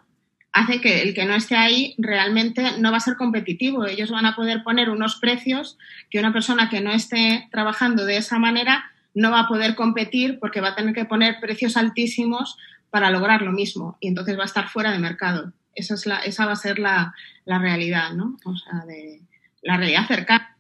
[0.53, 3.85] hace que el que no esté ahí realmente no va a ser competitivo.
[3.85, 5.77] Ellos van a poder poner unos precios
[6.09, 10.39] que una persona que no esté trabajando de esa manera no va a poder competir
[10.39, 12.57] porque va a tener que poner precios altísimos
[12.89, 15.53] para lograr lo mismo y entonces va a estar fuera de mercado.
[15.75, 17.13] Esa, es la, esa va a ser la,
[17.45, 18.39] realidad, ¿no?
[18.45, 19.21] O sea, de,
[19.61, 20.54] la realidad cercana.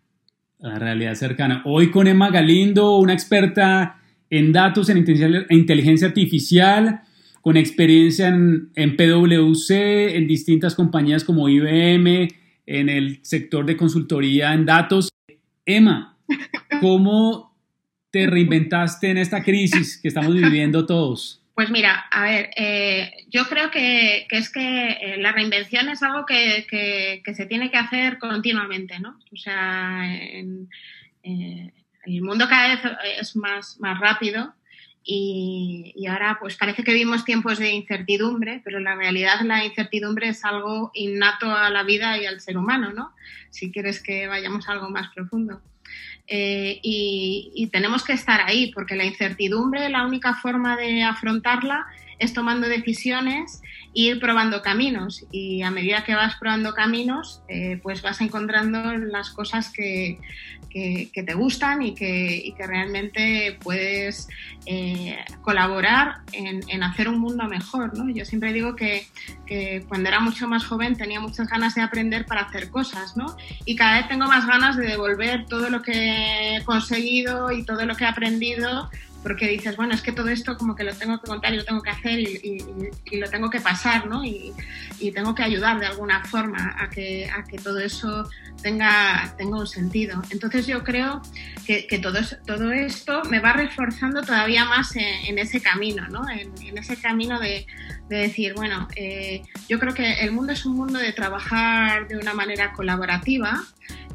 [0.59, 1.63] La realidad cercana.
[1.65, 4.01] Hoy con Emma Galindo, una experta
[4.31, 4.99] en datos en
[5.51, 7.03] inteligencia artificial
[7.45, 12.29] con experiencia en, PwC, en distintas compañías como IBM,
[12.65, 15.11] en el sector de consultoría en datos.
[15.67, 16.17] Emma,
[16.81, 17.55] ¿cómo
[18.11, 21.44] te reinventaste en esta crisis que estamos viviendo todos?
[21.55, 26.27] Pues mira, a ver, eh, yo creo que, es que eh, la reinvención es algo
[26.27, 26.67] que,
[27.25, 29.21] se tiene que hacer continuamente, ¿no?
[29.33, 30.69] O sea, en,
[31.23, 31.73] eh,
[32.07, 32.81] el mundo cada vez
[33.21, 34.53] es más, más rápido
[35.05, 40.29] y, ahora pues parece que vivimos tiempos de incertidumbre, pero en la realidad la incertidumbre
[40.29, 43.15] es algo innato a la vida y al ser humano, ¿no?
[43.51, 45.61] Si quieres que vayamos a algo más profundo.
[46.27, 51.87] Eh, y, tenemos que estar ahí, porque la incertidumbre, la única forma de afrontarla
[52.19, 53.63] es tomando decisiones
[53.95, 55.25] e ir probando caminos.
[55.31, 60.19] Y a medida que vas probando caminos, eh, pues vas encontrando las cosas que,
[60.75, 64.29] que, te gustan y que, y que realmente puedes
[64.67, 67.97] eh, colaborar en, en, hacer un mundo mejor.
[67.97, 68.11] ¿no?
[68.11, 69.07] Yo siempre digo que,
[69.47, 73.37] que, cuando era mucho más joven tenía muchas ganas de aprender para hacer cosas ¿no?
[73.65, 77.87] y cada vez tengo más ganas de devolver todo lo que he conseguido y todo
[77.87, 78.91] lo que he aprendido
[79.25, 81.65] porque dices, bueno, es que todo esto como que lo tengo que contar y lo
[81.65, 82.63] tengo que hacer y,
[83.13, 84.23] lo tengo que pasar, ¿no?
[84.23, 84.53] Y,
[85.15, 88.29] tengo que ayudar de alguna forma a que, a que todo eso
[88.63, 90.23] tenga, tenga un sentido.
[90.31, 91.23] Entonces yo creo
[91.67, 96.23] que, que todo, todo esto me va reforzando todavía más en, ese camino, ¿no?
[96.29, 97.67] En, ese camino de,
[98.09, 102.17] de decir, bueno, eh, yo creo que el mundo es un mundo de trabajar de
[102.17, 103.63] una manera colaborativa,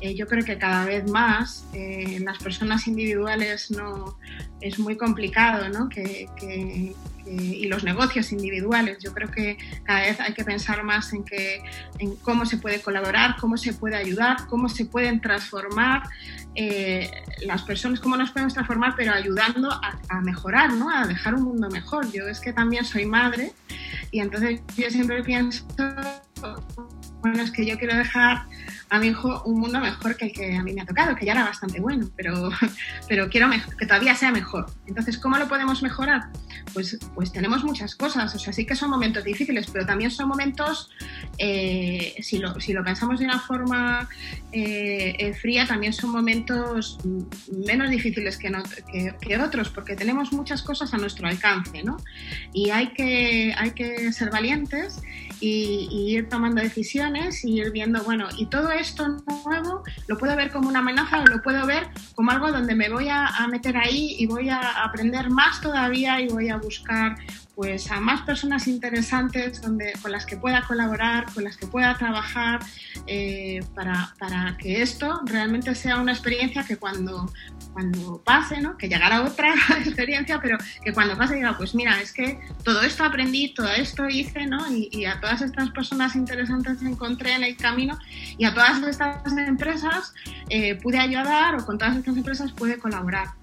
[0.01, 4.17] eh, yo creo que cada vez más eh, las personas individuales no
[4.61, 5.89] es muy complicado, ¿no?
[5.89, 6.27] Que,
[7.29, 8.97] y los negocios individuales.
[8.99, 11.61] Yo creo que cada vez hay que pensar más en, que,
[11.99, 16.03] en cómo se puede colaborar, cómo se puede ayudar, cómo se pueden transformar
[16.55, 17.09] eh,
[17.45, 20.89] las personas, cómo nos podemos transformar, pero ayudando a, a, mejorar, ¿no?
[20.89, 22.11] A dejar un mundo mejor.
[22.11, 23.53] Yo es que también soy madre
[24.11, 25.65] y entonces yo siempre pienso,
[27.21, 28.45] bueno, es que yo quiero dejar
[28.89, 31.25] a mi hijo un mundo mejor que el que a mí me ha tocado, que
[31.25, 32.49] ya era bastante bueno, pero,
[33.07, 34.65] pero quiero que todavía sea mejor.
[34.87, 36.29] Entonces, ¿cómo lo podemos mejorar?
[36.73, 40.27] Pues, pues tenemos muchas cosas, o sea, sí que son momentos difíciles, pero también son
[40.27, 40.89] momentos,
[41.37, 44.07] eh, si, lo, si, lo, pensamos de una forma
[44.51, 46.99] eh, eh, fría, también son momentos
[47.65, 48.51] menos difíciles que,
[49.19, 51.97] que, otros, porque tenemos muchas cosas a nuestro alcance, ¿no?
[52.53, 55.01] Y hay que, hay que ser valientes
[55.39, 59.07] y, y ir tomando decisiones y ir viendo, bueno, y todo esto
[59.45, 62.89] nuevo lo puedo ver como una amenaza o lo puedo ver como algo donde me
[62.89, 67.15] voy a, meter ahí y voy a aprender más todavía y voy a buscar
[67.59, 71.93] pues a más personas interesantes donde, con las que pueda colaborar, con las que pueda
[71.97, 72.61] trabajar,
[73.05, 77.29] eh, para, para, que esto realmente sea una experiencia que cuando,
[77.73, 78.77] cuando pase, ¿no?
[78.77, 79.53] que llegará otra
[79.85, 84.07] experiencia, pero que cuando pase diga, pues mira, es que todo esto aprendí, todo esto
[84.07, 84.59] hice, ¿no?
[84.71, 87.99] y, a todas estas personas interesantes encontré en el camino
[88.37, 90.13] y a todas estas empresas
[90.47, 93.38] eh, pude ayudar o con todas estas empresas pude colaborar.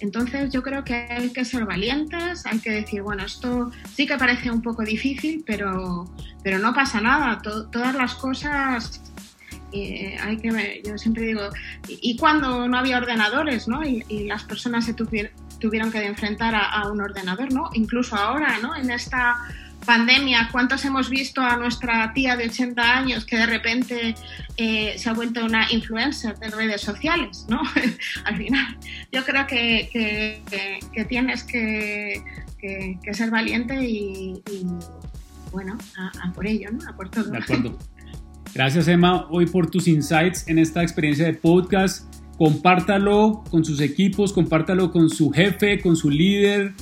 [0.00, 4.16] Entonces yo creo que hay que ser valientes, hay que decir, bueno, esto sí que
[4.16, 6.08] parece un poco difícil, pero,
[6.42, 9.00] pero no pasa nada, todas las cosas
[9.72, 11.42] eh, hay que yo siempre digo,
[11.88, 13.82] y, cuando no había ordenadores, ¿no?
[13.82, 17.70] Y, las personas se tuvieron que enfrentar a, a, un ordenador, ¿no?
[17.74, 18.76] Incluso ahora, ¿no?
[18.76, 19.36] En esta
[19.84, 24.14] pandemia, ¿cuántos hemos visto a nuestra tía de 80 años que de repente
[24.56, 27.46] eh, se ha vuelto una influencer de redes sociales?
[27.48, 27.60] ¿no?
[28.24, 28.78] Al final,
[29.12, 29.88] yo creo que,
[30.92, 32.22] que, tienes que,
[33.12, 34.42] ser valiente y,
[35.52, 36.88] bueno, a, por ello, ¿no?
[36.88, 37.30] A por todo.
[37.30, 37.78] De acuerdo.
[38.54, 42.12] Gracias, Emma, hoy por tus insights en esta experiencia de podcast.
[42.38, 46.72] Compártalo con sus equipos, compártalo con su jefe, con su líder,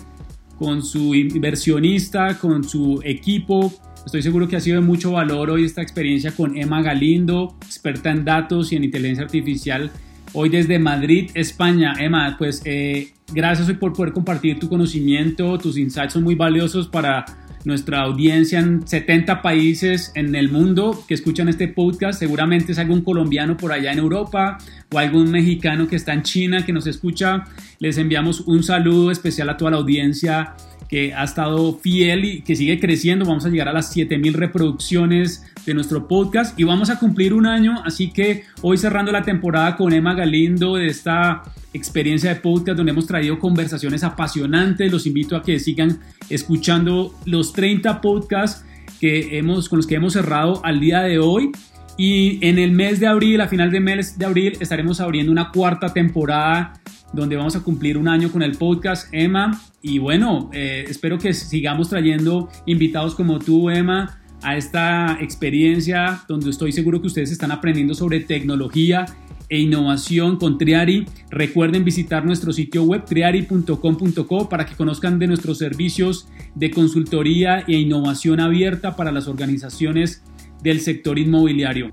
[0.63, 3.73] con su inversionista, con su equipo.
[4.07, 8.13] Estoy seguro que ha sido de mucho valor hoy esta experiencia con Emma Galindo, experta
[8.13, 9.91] en datos y en inteligencia artificial,
[10.33, 11.95] hoy desde Madrid, España.
[11.99, 16.87] Emma, pues eh, gracias hoy por poder compartir tu conocimiento, tus insights son muy valiosos
[16.87, 17.25] para
[17.65, 22.21] nuestra audiencia en 70 países en el mundo que escuchan este podcast.
[22.21, 24.59] Seguramente es algún colombiano por allá en Europa
[24.93, 27.45] o algún mexicano que está en China que nos escucha.
[27.79, 30.55] Les enviamos un saludo especial a toda la audiencia
[30.89, 33.25] que ha estado fiel y que sigue creciendo.
[33.25, 37.47] Vamos a llegar a las 7000 reproducciones de nuestro podcast y vamos a cumplir un
[37.47, 37.83] año.
[37.85, 42.93] Así que hoy cerrando la temporada con Emma Galindo de esta experiencia de podcast donde
[42.93, 44.93] hemos traído conversaciones apasionantes.
[44.93, 48.65] Los invito a que sigan escuchando los 30 podcasts
[49.01, 51.51] que hemos, con los que hemos cerrado al día de hoy.
[51.97, 55.51] Y en el mes de abril, a final de mes de abril, estaremos abriendo una
[55.51, 56.73] cuarta temporada
[57.13, 59.61] donde vamos a cumplir un año con el podcast, Emma.
[59.83, 66.51] Y bueno, eh, espero que sigamos trayendo invitados como tú, Emma, a esta experiencia donde
[66.51, 69.07] estoy seguro que ustedes están aprendiendo sobre tecnología
[69.49, 71.07] e innovación con Triari.
[71.31, 77.75] Recuerden visitar nuestro sitio web triari.com.co para que conozcan de nuestros servicios de consultoría e
[77.75, 80.23] innovación abierta para las organizaciones
[80.63, 81.91] del sector inmobiliario.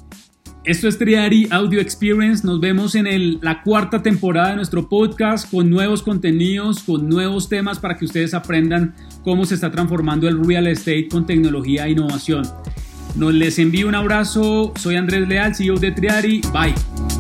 [0.65, 2.45] Esto es Triari Audio Experience.
[2.45, 7.79] Nos vemos en la cuarta temporada de nuestro podcast con nuevos contenidos, con nuevos temas
[7.79, 8.93] para que ustedes aprendan
[9.23, 12.43] cómo se está transformando el real estate con tecnología e innovación.
[13.15, 14.73] Nos les envío un abrazo.
[14.75, 16.41] Soy Andrés Leal, CEO de Triari.
[16.53, 17.18] Bye.